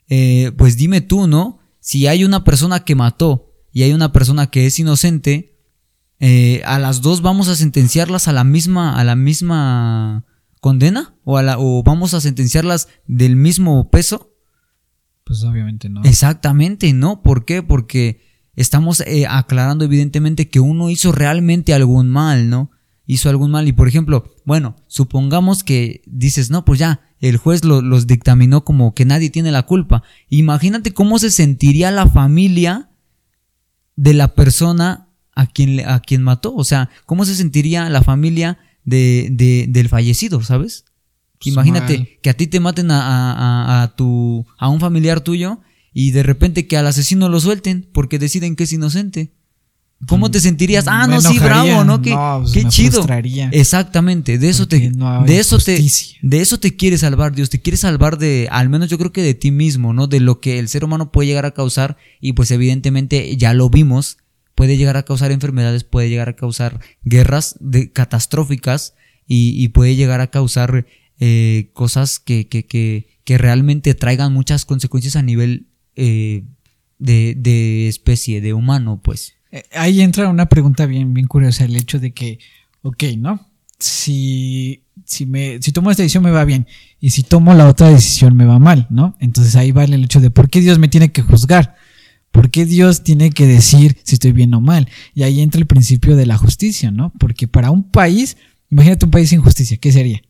[0.08, 1.58] eh, pues dime tú, ¿no?
[1.80, 5.58] Si hay una persona que mató y hay una persona que es inocente,
[6.20, 10.24] eh, a las dos vamos a sentenciarlas a la misma, a la misma
[10.62, 11.16] condena?
[11.24, 14.32] ¿O, a la, ¿O vamos a sentenciarlas del mismo peso?
[15.24, 16.04] Pues obviamente no.
[16.04, 17.20] Exactamente, ¿no?
[17.20, 17.64] ¿Por qué?
[17.64, 18.20] Porque
[18.54, 22.70] estamos eh, aclarando evidentemente que uno hizo realmente algún mal, ¿no?
[23.06, 27.64] Hizo algún mal y por ejemplo, bueno, supongamos que dices, no, pues ya, el juez
[27.64, 30.04] los dictaminó como que nadie tiene la culpa.
[30.28, 32.90] Imagínate cómo se sentiría la familia
[33.96, 36.54] de la persona a quien, a quien mató.
[36.54, 40.84] O sea, cómo se sentiría la familia de, de, del fallecido, ¿sabes?
[41.38, 45.60] Pues Imagínate que a ti te maten a, a, a, tu, a un familiar tuyo
[45.92, 49.32] y de repente que al asesino lo suelten porque deciden que es inocente.
[50.08, 50.86] ¿Cómo te sentirías?
[50.88, 52.02] Ah, no, sí, bravo, ¿no?
[52.02, 53.06] Qué, pues qué chido.
[53.52, 55.80] Exactamente, de eso te de eso te
[56.22, 59.22] de eso te quiere salvar Dios, te quiere salvar de al menos yo creo que
[59.22, 60.08] de ti mismo, ¿no?
[60.08, 63.70] De lo que el ser humano puede llegar a causar y pues evidentemente ya lo
[63.70, 64.18] vimos
[64.54, 68.94] puede llegar a causar enfermedades, puede llegar a causar guerras de, catastróficas
[69.26, 70.86] y, puede llegar a causar
[71.18, 76.44] eh, cosas que, que, que, realmente traigan muchas consecuencias a nivel eh,
[76.98, 79.34] de, de, especie, de humano, pues.
[79.50, 82.38] Eh, ahí entra una pregunta bien, bien curiosa, el hecho de que,
[82.82, 83.48] ok, ¿no?
[83.78, 86.66] Si, si, me, si tomo esta decisión me va bien
[87.00, 89.16] y si tomo la otra decisión me va mal, ¿no?
[89.18, 91.74] Entonces ahí vale el hecho de por qué Dios me tiene que juzgar.
[92.32, 94.88] ¿Por qué Dios tiene que decir si estoy bien o mal?
[95.14, 97.12] Y ahí entra el principio de la justicia, ¿no?
[97.18, 98.38] Porque para un país,
[98.70, 100.22] imagínate un país sin justicia, ¿qué sería?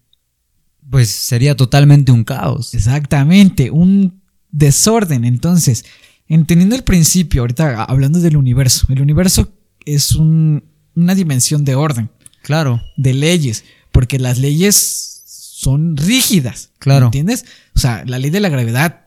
[0.91, 2.75] Pues sería totalmente un caos.
[2.75, 5.25] Exactamente, un desorden.
[5.25, 5.85] Entonces,
[6.29, 9.53] entendiendo el principio, ahorita hablando del universo, el universo
[9.87, 12.11] es una dimensión de orden.
[12.43, 12.83] Claro.
[12.97, 16.71] De leyes, porque las leyes son rígidas.
[16.81, 17.07] Claro.
[17.07, 17.45] ¿Entiendes?
[17.77, 19.02] O sea, la ley de la gravedad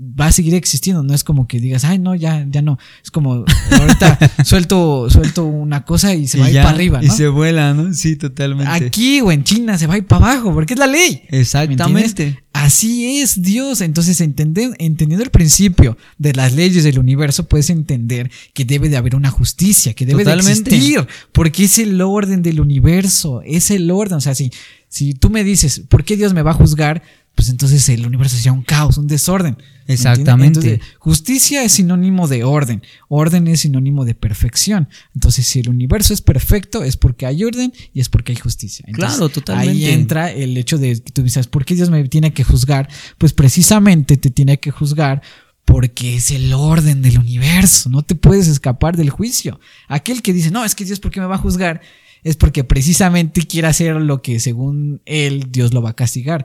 [0.00, 2.78] va a seguir existiendo, no es como que digas, ay, no, ya, ya no.
[3.04, 7.06] Es como, ahorita suelto, suelto una cosa y se va a ir para arriba, ¿no?
[7.06, 7.92] Y se vuela, ¿no?
[7.92, 8.72] Sí, totalmente.
[8.72, 11.22] Aquí o en China se va a ir para abajo, porque es la ley.
[11.28, 12.38] Exactamente.
[12.52, 13.80] Así es Dios.
[13.80, 18.96] Entonces, entender, entendiendo el principio de las leyes del universo, puedes entender que debe de
[18.96, 23.90] haber una justicia, que debe de existir, porque es el orden del universo, es el
[23.90, 24.16] orden.
[24.16, 24.50] O sea, si,
[24.88, 27.02] si tú me dices, ¿por qué Dios me va a juzgar?
[27.34, 29.56] Pues entonces el universo sería un caos, un desorden.
[29.86, 30.80] Exactamente.
[30.98, 34.88] justicia es sinónimo de orden, orden es sinónimo de perfección.
[35.14, 38.86] Entonces, si el universo es perfecto, es porque hay orden y es porque hay justicia.
[38.92, 39.86] claro, totalmente.
[39.86, 42.88] Ahí entra el hecho de que tú dices, ¿por qué Dios me tiene que juzgar?
[43.18, 45.22] Pues precisamente te tiene que juzgar
[45.64, 49.60] porque es el orden del universo, no te puedes escapar del juicio.
[49.88, 51.80] Aquel que dice, no, es que Dios, ¿por qué me va a juzgar?
[52.22, 56.44] Es porque precisamente quiere hacer lo que según él Dios lo va a castigar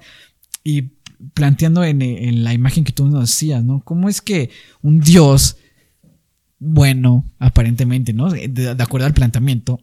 [0.66, 0.95] y
[1.34, 3.82] planteando en, la imagen que tú nos decías, ¿no?
[3.86, 4.49] ¿Cómo es que
[4.82, 5.57] un Dios
[6.57, 8.30] bueno, aparentemente, ¿no?
[8.32, 9.80] De, acuerdo al planteamiento,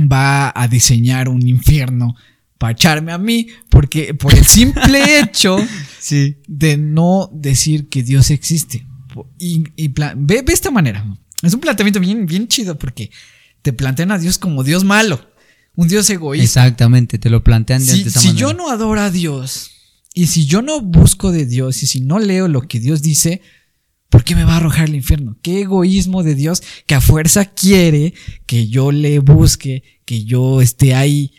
[0.00, 2.14] va a diseñar un infierno
[2.58, 5.56] para echarme a mí, porque por el simple hecho
[5.98, 6.36] sí.
[6.46, 8.86] de no decir que Dios existe.
[9.38, 11.04] Y, ve, ve, esta manera.
[11.42, 13.10] Es un planteamiento bien, bien chido porque
[13.62, 15.29] te plantean a Dios como Dios malo
[15.76, 16.44] un Dios egoísta.
[16.44, 19.70] Exactamente, te lo plantean de si, Si yo no adoro a Dios
[20.14, 23.40] y si yo no busco de Dios y si no leo lo que Dios dice,
[24.10, 25.38] ¿Por qué me va a arrojar al infierno?
[25.40, 28.12] Qué egoísmo de Dios que a fuerza quiere
[28.44, 31.32] que yo le busque, que yo esté ahí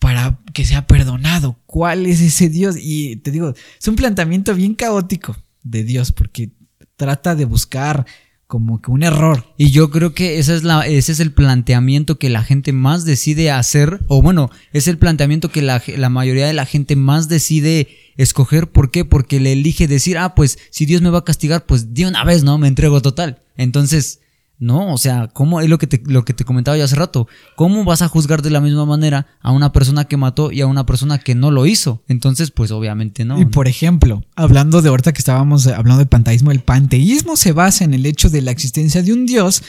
[0.00, 1.60] para que sea perdonado.
[1.66, 2.74] ¿Cuál es ese Dios?
[2.76, 6.50] Y te digo, es un planteamiento bien caótico de Dios porque
[6.96, 8.04] trata de buscar
[8.50, 9.46] como que un error.
[9.56, 13.04] Y yo creo que esa es la, ese es el planteamiento que la gente más
[13.04, 17.28] decide hacer, o bueno, es el planteamiento que la, la mayoría de la gente más
[17.28, 17.86] decide
[18.16, 18.66] escoger.
[18.66, 19.04] ¿Por qué?
[19.04, 22.24] Porque le elige decir, ah, pues si Dios me va a castigar, pues de una
[22.24, 22.58] vez, ¿no?
[22.58, 23.40] Me entrego total.
[23.56, 24.18] Entonces,
[24.60, 27.26] no, o sea, ¿cómo es lo que te, lo que te comentaba yo hace rato?
[27.56, 30.66] ¿Cómo vas a juzgar de la misma manera a una persona que mató y a
[30.66, 32.04] una persona que no lo hizo?
[32.08, 33.40] Entonces, pues obviamente no.
[33.40, 37.84] Y por ejemplo, hablando de ahorita que estábamos hablando de panteísmo, el panteísmo se basa
[37.84, 39.62] en el hecho de la existencia de un Dios,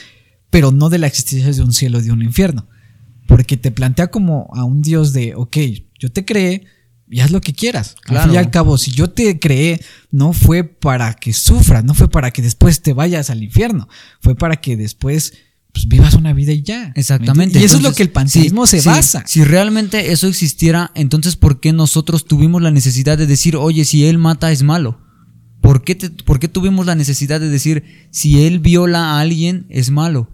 [0.49, 2.67] pero no de la existencia de un cielo de un infierno.
[3.27, 5.57] Porque te plantea como a un Dios de, ok,
[5.99, 6.65] yo te creé,
[7.11, 7.95] y haz lo que quieras.
[8.07, 9.81] Al fin y al cabo, si yo te creé,
[10.11, 13.89] no fue para que sufras, no fue para que después te vayas al infierno,
[14.21, 15.33] fue para que después
[15.73, 16.93] pues, vivas una vida y ya.
[16.95, 17.59] Exactamente.
[17.59, 19.23] Y eso es lo que el panteísmo se basa.
[19.27, 24.05] Si realmente eso existiera, entonces ¿por qué nosotros tuvimos la necesidad de decir, oye, si
[24.05, 25.01] él mata es malo?
[25.59, 25.95] ¿Por qué,
[26.25, 30.29] ¿Por qué tuvimos la necesidad de decir, si él viola a alguien es malo?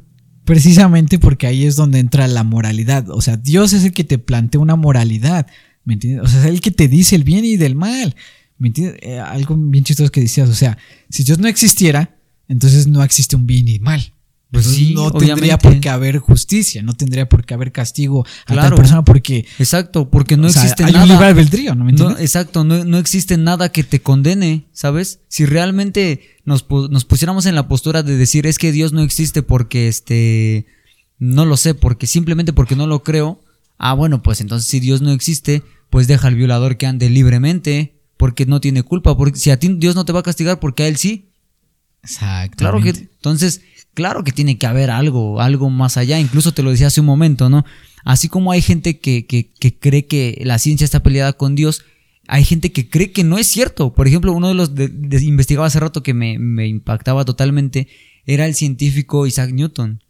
[0.46, 3.10] Precisamente porque ahí es donde entra la moralidad.
[3.10, 5.48] O sea, Dios es el que te plantea una moralidad.
[5.88, 6.26] ¿Me entiendes?
[6.26, 8.14] O sea, es el que te dice el bien y del mal.
[8.58, 9.00] ¿Me entiendes?
[9.02, 10.78] Eh, algo bien chistoso que decías, o sea,
[11.10, 12.18] si Dios no existiera,
[12.50, 14.12] entonces no existe un bien y mal.
[14.52, 18.56] Pues sí, no tendría por qué haber justicia, no tendría por qué haber castigo a
[18.56, 21.06] la persona porque exacto, porque no existe hay nada.
[21.06, 22.20] un libre albedrío, ¿no me entiendes?
[22.20, 25.22] exacto, no, no, existe nada que te condene, ¿sabes?
[25.30, 29.42] Si realmente nos, nos pusiéramos en la postura de decir es que Dios no existe
[29.42, 30.66] porque este
[31.18, 33.42] no lo sé, porque simplemente porque no lo creo,
[33.78, 38.02] ah, bueno, pues entonces si Dios no existe, pues deja al violador que ande libremente,
[38.18, 40.84] porque no tiene culpa, porque si a ti Dios no te va a castigar, porque
[40.84, 41.30] a él sí.
[42.04, 42.58] Exacto.
[42.58, 43.62] Claro que, entonces,
[43.94, 47.08] claro que tiene que haber algo, algo más allá, incluso te lo decía hace un
[47.08, 47.66] momento, ¿no?
[48.04, 51.84] Así como hay gente que, que, que cree que la ciencia está peleada con Dios,
[52.28, 53.94] hay gente que cree que no es cierto.
[53.94, 54.92] Por ejemplo, uno de los de,
[55.24, 57.88] investigaba hace rato que me, me impactaba totalmente
[58.26, 60.02] era el científico Isaac Newton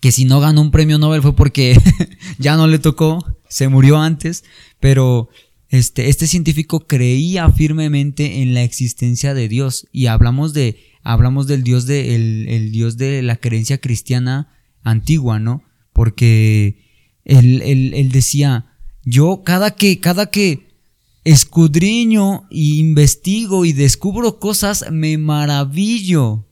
[0.00, 1.78] que si no ganó un premio Nobel fue porque
[2.38, 4.44] ya no le tocó, se murió antes,
[4.80, 5.28] pero
[5.68, 11.62] este, este científico creía firmemente en la existencia de Dios y hablamos de hablamos del
[11.62, 15.62] Dios de el, Dios de la creencia cristiana antigua, ¿no?
[15.92, 16.84] Porque
[17.24, 20.68] él, él, decía, yo cada que cada que
[21.24, 26.46] escudriño y investigo y descubro cosas me maravillo.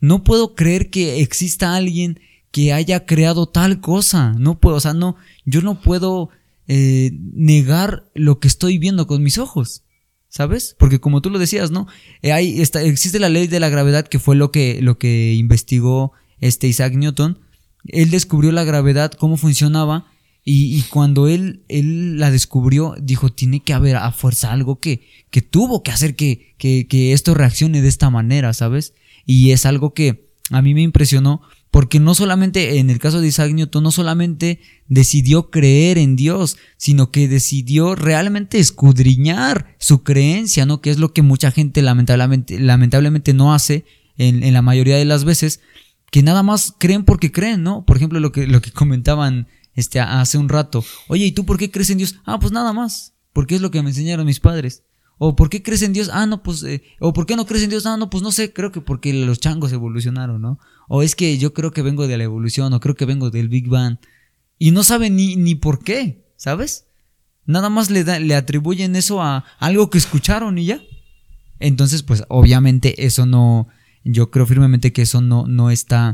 [0.00, 2.20] No puedo creer que exista alguien
[2.56, 4.32] que haya creado tal cosa.
[4.38, 6.30] No puedo, o sea, no, yo no puedo
[6.66, 9.82] eh, negar lo que estoy viendo con mis ojos.
[10.30, 10.74] ¿Sabes?
[10.78, 11.86] Porque como tú lo decías, ¿no?
[12.22, 15.34] Eh, hay, está, existe la ley de la gravedad que fue lo que, lo que
[15.34, 17.40] investigó este Isaac Newton.
[17.88, 20.06] Él descubrió la gravedad, cómo funcionaba,
[20.42, 25.42] y, cuando él, él la descubrió, dijo, tiene que haber a fuerza algo que, que
[25.42, 28.94] tuvo que hacer que, que, que esto reaccione de esta manera, ¿sabes?
[29.26, 31.42] Y es algo que a mí me impresionó
[31.76, 36.56] porque no solamente, en el caso de Isaac Newton, no solamente decidió creer en Dios,
[36.78, 40.80] sino que decidió realmente escudriñar su creencia, ¿no?
[40.80, 43.84] Que es lo que mucha gente lamentablemente, lamentablemente no hace
[44.16, 45.60] en, la mayoría de las veces,
[46.10, 47.84] que nada más creen porque creen, ¿no?
[47.84, 50.82] Por ejemplo, lo que, lo que comentaban este, hace un rato.
[51.08, 52.14] Oye, ¿y tú por qué crees en Dios?
[52.24, 54.84] Ah, pues nada más, porque es lo que me enseñaron mis padres.
[55.18, 56.10] ¿O por qué crees en Dios?
[56.12, 56.62] Ah, no, pues.
[56.62, 57.86] Eh, ¿O por qué no crees en Dios?
[57.86, 60.58] Ah, no, pues no sé, creo que porque los changos evolucionaron, ¿no?
[60.88, 63.48] O es que yo creo que vengo de la evolución, o creo que vengo del
[63.48, 63.98] Big Bang.
[64.58, 66.86] Y no saben ni, ni por qué, ¿sabes?
[67.46, 70.82] Nada más le, le atribuyen eso a algo que escucharon y ya.
[71.60, 73.68] Entonces, pues obviamente eso no,
[74.04, 76.12] yo creo firmemente que eso no, no está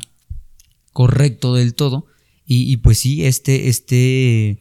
[0.93, 2.07] correcto del todo.
[2.45, 4.59] Y, pues sí, este, este,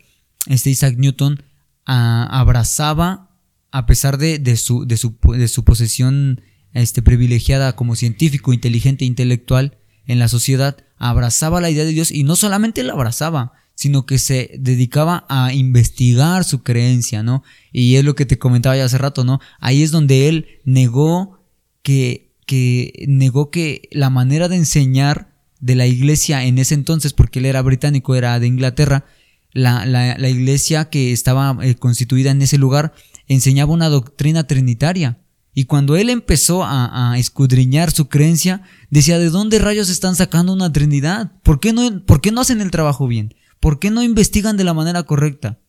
[0.48, 1.44] este Isaac Newton
[1.86, 3.31] ah, abrazaba,
[3.72, 6.42] a pesar de, de, su, de, su, de su posesión
[6.74, 12.24] este, privilegiada como científico, inteligente, intelectual, en la sociedad abrazaba la idea de Dios y
[12.24, 17.44] no solamente la abrazaba, sino que se dedicaba a investigar su creencia, ¿no?
[17.72, 19.40] Y es lo que te comentaba ya hace rato, ¿no?
[19.60, 21.40] Ahí es donde él negó
[21.82, 27.40] que, que negó que la manera de enseñar de la iglesia en ese entonces, porque
[27.40, 29.06] él era británico, era de Inglaterra,
[29.54, 32.94] la, la, la iglesia que estaba eh, constituida en ese lugar
[33.34, 35.20] enseñaba una doctrina trinitaria.
[35.54, 40.72] Y cuando él empezó a, escudriñar su creencia, decía, ¿de dónde rayos están sacando una
[40.72, 41.34] Trinidad?
[41.44, 43.36] ¿Por qué, no, ¿Por qué no hacen el trabajo bien?
[43.60, 45.60] ¿Por qué no investigan de la manera correcta?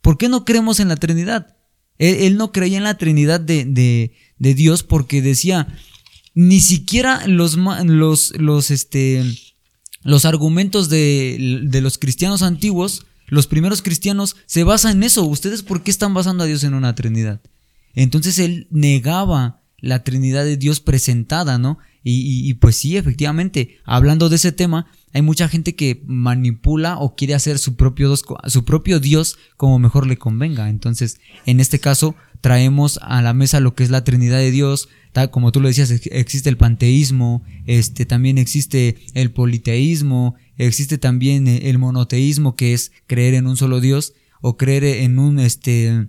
[0.00, 1.56] ¿Por qué no creemos en la Trinidad?
[1.98, 5.68] Él, no creía en la Trinidad de, de, de, Dios porque decía,
[6.34, 9.22] ni siquiera los, los, los, este,
[10.02, 15.24] los argumentos de, de los cristianos antiguos, los primeros cristianos, se basan en eso.
[15.24, 17.40] ¿Ustedes por qué están basando a Dios en una Trinidad?
[17.94, 21.78] Entonces él negaba la Trinidad de Dios presentada, ¿no?
[22.08, 27.16] Y, y, pues sí, efectivamente, hablando de ese tema, hay mucha gente que manipula o
[27.16, 30.68] quiere hacer su propio, su propio Dios como mejor le convenga.
[30.68, 34.88] Entonces, en este caso, traemos a la mesa lo que es la Trinidad de Dios,
[35.32, 41.78] como tú lo decías, existe el panteísmo, este, también existe el politeísmo, existe también el
[41.78, 46.06] monoteísmo, que es creer en un solo Dios, o creer en un, este,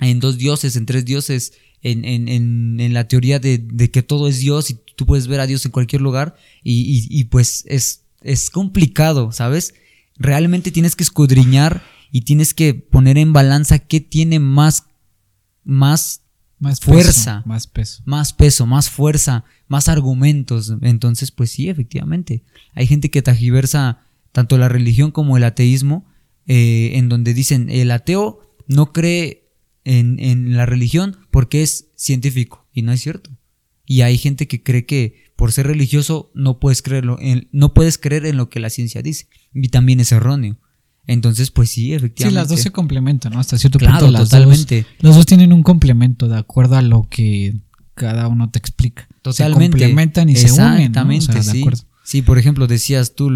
[0.00, 4.02] en dos dioses, en tres dioses, en, en, en, en la teoría de, de, que
[4.02, 6.34] todo es Dios y tú puedes ver a Dios en cualquier lugar
[6.64, 9.74] y, y, y pues es, es complicado, ¿sabes?
[10.16, 14.86] Realmente tienes que escudriñar y tienes que poner en balanza qué tiene más,
[15.64, 16.22] más,
[16.58, 18.02] más fuerza, peso, más peso.
[18.06, 20.72] Más peso, más fuerza, más argumentos.
[20.80, 22.42] Entonces, pues sí, efectivamente.
[22.74, 24.00] Hay gente que tajiversa
[24.32, 26.06] tanto la religión como el ateísmo,
[26.46, 29.50] eh, en donde dicen el ateo no cree
[29.84, 32.66] en, en la religión porque es científico.
[32.72, 33.30] Y no es cierto.
[33.86, 37.98] Y hay gente que cree que por ser religioso no puedes creerlo, en, no puedes
[37.98, 39.28] creer en lo que la ciencia dice.
[39.54, 40.58] Y también es erróneo.
[41.06, 42.30] Entonces, pues sí, efectivamente.
[42.30, 43.38] Sí, las dos se complementan, ¿no?
[43.38, 44.12] Hasta cierto claro, punto.
[44.12, 44.82] Las totalmente.
[44.82, 47.54] Dos, los dos tienen un complemento de acuerdo a lo que
[47.94, 49.08] cada uno te explica.
[49.22, 49.78] Totalmente.
[49.78, 50.78] Se complementan y se unen.
[50.78, 51.40] Exactamente, ¿no?
[51.40, 51.60] o sea, sí.
[51.60, 51.84] acuerdo.
[52.02, 53.30] Sí, por ejemplo, decías tú,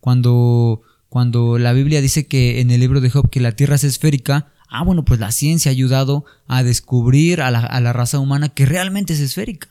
[0.00, 3.84] cuando, cuando la Biblia dice que en el libro de Job que la tierra es
[3.84, 8.18] esférica, ah, bueno, pues la ciencia ha ayudado a descubrir a la, a la raza
[8.18, 9.68] humana que realmente es esférica.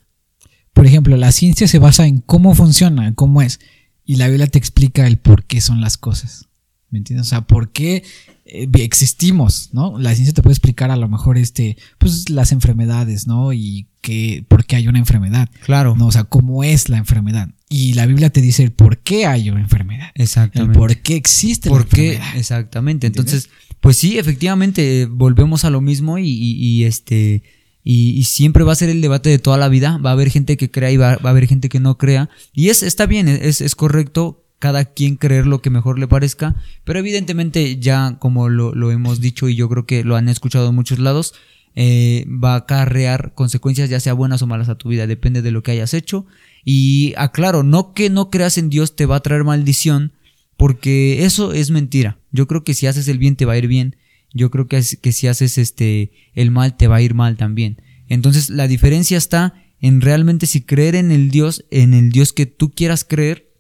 [0.74, 3.60] Por ejemplo, la ciencia se basa en cómo funciona, cómo es.
[4.06, 6.48] Y la Biblia te explica el por qué son las cosas.
[6.90, 7.28] ¿Me entiendes?
[7.28, 8.04] O sea, por qué
[8.46, 9.98] eh, existimos, ¿no?
[9.98, 13.54] La ciencia te puede explicar a lo mejor este, pues las enfermedades, ¿no?
[13.54, 15.50] Y que, por qué hay una enfermedad.
[15.66, 15.96] Claro.
[15.96, 16.08] ¿no?
[16.08, 17.50] O sea, cómo es la enfermedad.
[17.70, 20.12] Y la Biblia te dice el por qué hay una enfermedad.
[20.14, 20.74] Exactamente.
[20.74, 22.08] El por qué existe ¿Por la qué?
[22.14, 22.38] enfermedad.
[22.38, 23.08] Exactamente.
[23.08, 23.50] Entonces,
[23.80, 27.44] pues sí, efectivamente, volvemos a lo mismo y, y, y este.
[27.84, 29.98] Y, siempre va a ser el debate de toda la vida.
[29.98, 32.30] Va a haber gente que crea y va, va a haber gente que no crea.
[32.54, 36.56] Y es, está bien, es, es correcto cada quien creer lo que mejor le parezca.
[36.86, 40.70] Pero evidentemente ya como lo, lo hemos dicho y yo creo que lo han escuchado
[40.70, 41.34] en muchos lados,
[41.76, 45.06] eh, va a acarrear consecuencias ya sea buenas o malas a tu vida.
[45.06, 46.26] Depende de lo que hayas hecho.
[46.64, 50.14] Y aclaro, no que no creas en Dios te va a traer maldición.
[50.56, 52.20] Porque eso es mentira.
[52.32, 53.98] Yo creo que si haces el bien te va a ir bien
[54.34, 57.82] yo creo que, que si haces este el mal te va a ir mal también.
[58.08, 62.46] Entonces la diferencia está en realmente si creer en el Dios, en el Dios que
[62.46, 63.52] tú quieras creer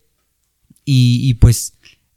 [0.85, 1.73] y, pues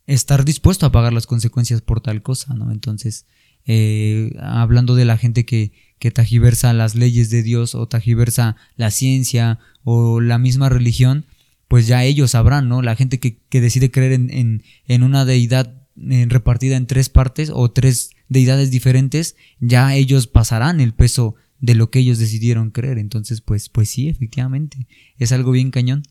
[0.07, 2.71] estar dispuesto a pagar las consecuencias por tal cosa, ¿no?
[2.71, 3.27] Entonces,
[3.65, 8.91] eh, hablando de la gente que, que tajiversa las leyes de Dios o tajiversa la
[8.91, 11.27] ciencia o la misma religión,
[11.69, 12.83] pues ya ellos sabrán, ¿no?
[12.83, 17.51] La gente que, que decide creer en, en, una deidad en repartida en tres partes
[17.53, 22.99] o tres deidades diferentes, ya ellos pasarán el peso de lo que ellos decidieron creer.
[22.99, 24.87] Entonces, pues, pues sí, efectivamente,
[25.19, 26.03] es algo bien cañón.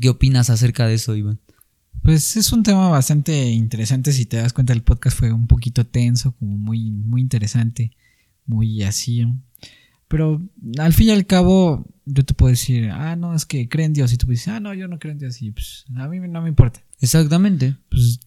[0.00, 1.40] ¿Qué opinas acerca de eso, Iván?
[2.02, 4.12] Pues es un tema bastante interesante.
[4.12, 7.92] Si te das cuenta, el podcast fue un poquito tenso, como muy, muy interesante,
[8.46, 9.26] muy así.
[10.08, 10.42] Pero
[10.78, 13.92] al fin y al cabo, yo te puedo decir, ah, no, es que creen en
[13.94, 14.12] Dios.
[14.12, 15.40] Y tú dices, ah, no, yo no creo en Dios.
[15.40, 16.82] Y pues a mí no me importa.
[17.00, 17.76] Exactamente.
[17.88, 18.20] Pues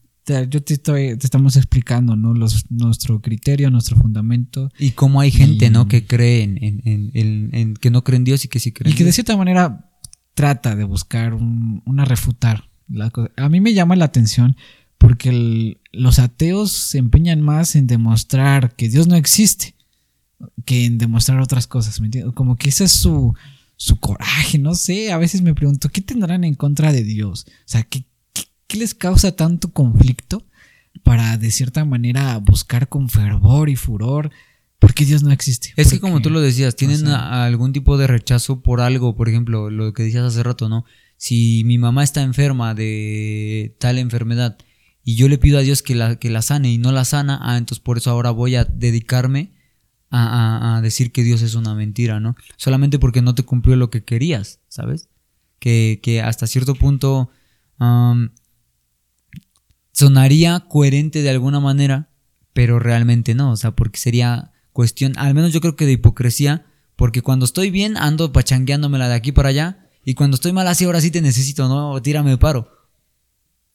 [0.49, 2.33] yo te estoy, te estamos explicando, ¿no?
[2.33, 4.69] Los, nuestro criterio, nuestro fundamento.
[4.79, 5.87] Y cómo hay gente, Y- ¿no?
[5.87, 6.81] Que cree en, en,
[7.13, 9.35] en- en- que no cree en Dios y que sí cree Y que de cierta
[9.37, 9.89] manera
[10.33, 12.65] trata de buscar un- una refutar.
[12.89, 13.29] la cosa.
[13.37, 14.55] A mí me llama la atención
[14.97, 19.75] porque el- los ateos se empeñan más en demostrar que Dios no existe
[20.65, 22.33] que en demostrar otras cosas, ¿me entiendes?
[22.33, 23.33] Como que ese es su,
[23.75, 27.45] su coraje, no sé, a veces me pregunto, ¿qué tendrán en contra de Dios?
[27.47, 28.05] O sea, ¿qué,
[28.67, 30.45] qué, les causa tanto conflicto
[31.03, 34.31] para de cierta manera buscar con fervor y furor?
[34.79, 35.73] Porque Dios no existe.
[35.75, 38.79] Es que como tú lo decías, tienen o sea- a- algún tipo de rechazo por
[38.81, 40.85] algo, por ejemplo, lo que decías hace rato, ¿no?
[41.17, 44.55] Si mi mamá está enferma de tal enfermedad
[45.03, 47.39] y yo le pido a Dios que la, que la sane y no la sana,
[47.41, 49.51] ah, entonces por eso ahora voy a dedicarme
[50.11, 52.35] a, a- a decir que Dios es una mentira, ¿no?
[52.55, 55.09] Solamente porque no te cumplió lo que querías, ¿sabes?
[55.57, 57.31] Que, que hasta cierto punto
[59.97, 62.09] sonaría coherente de alguna manera,
[62.53, 66.67] pero realmente no, o sea, porque sería cuestión, al menos yo creo que de hipocresía,
[66.95, 70.85] porque cuando estoy bien ando pachangueándomela de aquí para allá, y cuando estoy mal así,
[70.85, 71.99] ahora sí te necesito, ¿no?
[72.01, 72.71] Tírame paro.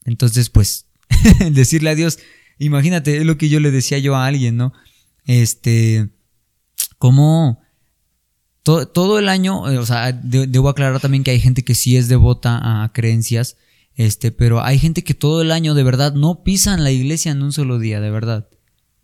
[0.05, 0.87] Entonces, pues,
[1.51, 2.19] decirle a Dios,
[2.57, 4.71] imagínate, es lo que yo le decía yo a alguien, ¿no?
[5.25, 6.09] Este,
[6.97, 7.61] ¿cómo,
[8.63, 12.07] todo, el año, eh, o sea, debo aclarar también que hay gente que sí es
[12.07, 13.57] devota a creencias,
[13.95, 17.43] este, pero hay gente que todo el año de verdad no pisan la iglesia en
[17.43, 18.47] un solo día, de verdad.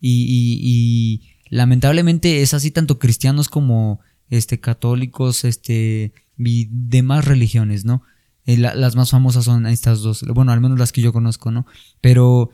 [0.02, 8.04] Y, y, lamentablemente es así tanto cristianos como este, católicos, este, y demás religiones, ¿no?
[8.46, 11.66] Eh, las más famosas son estas dos, bueno, al menos las que yo conozco, ¿no?
[12.02, 12.52] Pero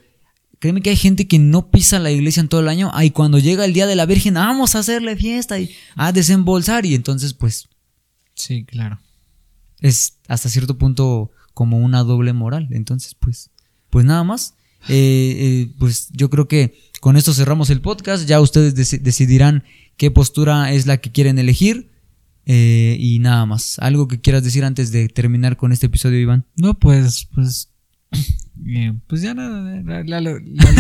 [0.60, 3.40] créeme que hay gente que no pisa la iglesia en todo el año, ay, cuando
[3.40, 7.34] llega el día de la Virgen, vamos a hacerle fiesta y a desembolsar, y entonces,
[7.34, 7.70] pues.
[8.34, 9.00] Sí, claro.
[9.80, 12.68] Es hasta cierto punto como una doble moral.
[12.70, 13.50] Entonces, pues,
[13.90, 14.54] pues nada más.
[14.88, 14.94] Eh,
[15.40, 18.28] eh, pues yo creo que con esto cerramos el podcast.
[18.28, 19.64] Ya ustedes decidirán
[19.98, 21.90] qué postura es la que quieren elegir.
[22.46, 23.80] Eh, y nada más.
[23.80, 26.46] ¿Algo que quieras decir antes de terminar con este episodio, Iván?
[26.58, 27.72] No, pues, pues.
[29.08, 30.38] pues ya nada, ya, lo,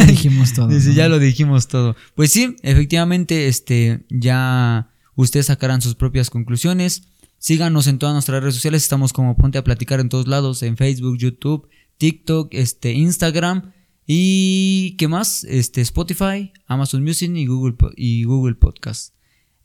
[0.08, 0.70] dijimos todo.
[0.94, 1.96] Ya lo dijimos todo.
[2.14, 7.04] Pues sí, efectivamente, este, ya ustedes sacarán sus propias conclusiones.
[7.46, 8.82] Síganos en todas nuestras redes sociales.
[8.82, 10.64] Estamos como Ponte a Platicar en todos lados.
[10.64, 11.70] En Facebook, YouTube,
[12.00, 13.72] TikTok, este, Instagram.
[14.08, 15.44] Y ¿qué más?
[15.44, 19.14] Este, Spotify, Amazon Music y Google, y Google Podcast.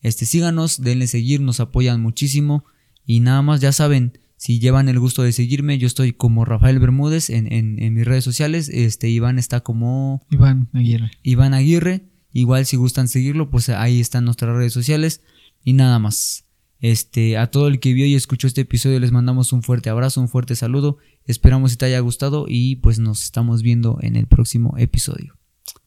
[0.02, 2.66] Este, síganos, denle seguir, nos apoyan muchísimo.
[3.06, 6.80] Y nada más, ya saben, si llevan el gusto de seguirme, yo estoy como Rafael
[6.80, 8.68] Bermúdez en, en, mis redes sociales.
[8.68, 10.20] Este, Iván está como.
[10.30, 11.12] Iván Aguirre.
[11.22, 12.02] Iván Aguirre.
[12.34, 15.22] Igual si gustan seguirlo, pues ahí están nuestras redes sociales.
[15.64, 16.44] Y nada más.
[16.80, 20.20] Este, a todo el que vio y escuchó este episodio les mandamos un fuerte abrazo,
[20.20, 20.96] un fuerte saludo.
[21.26, 25.38] Esperamos que te haya gustado y pues nos estamos viendo en el próximo episodio.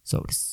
[0.03, 0.52] Sobres.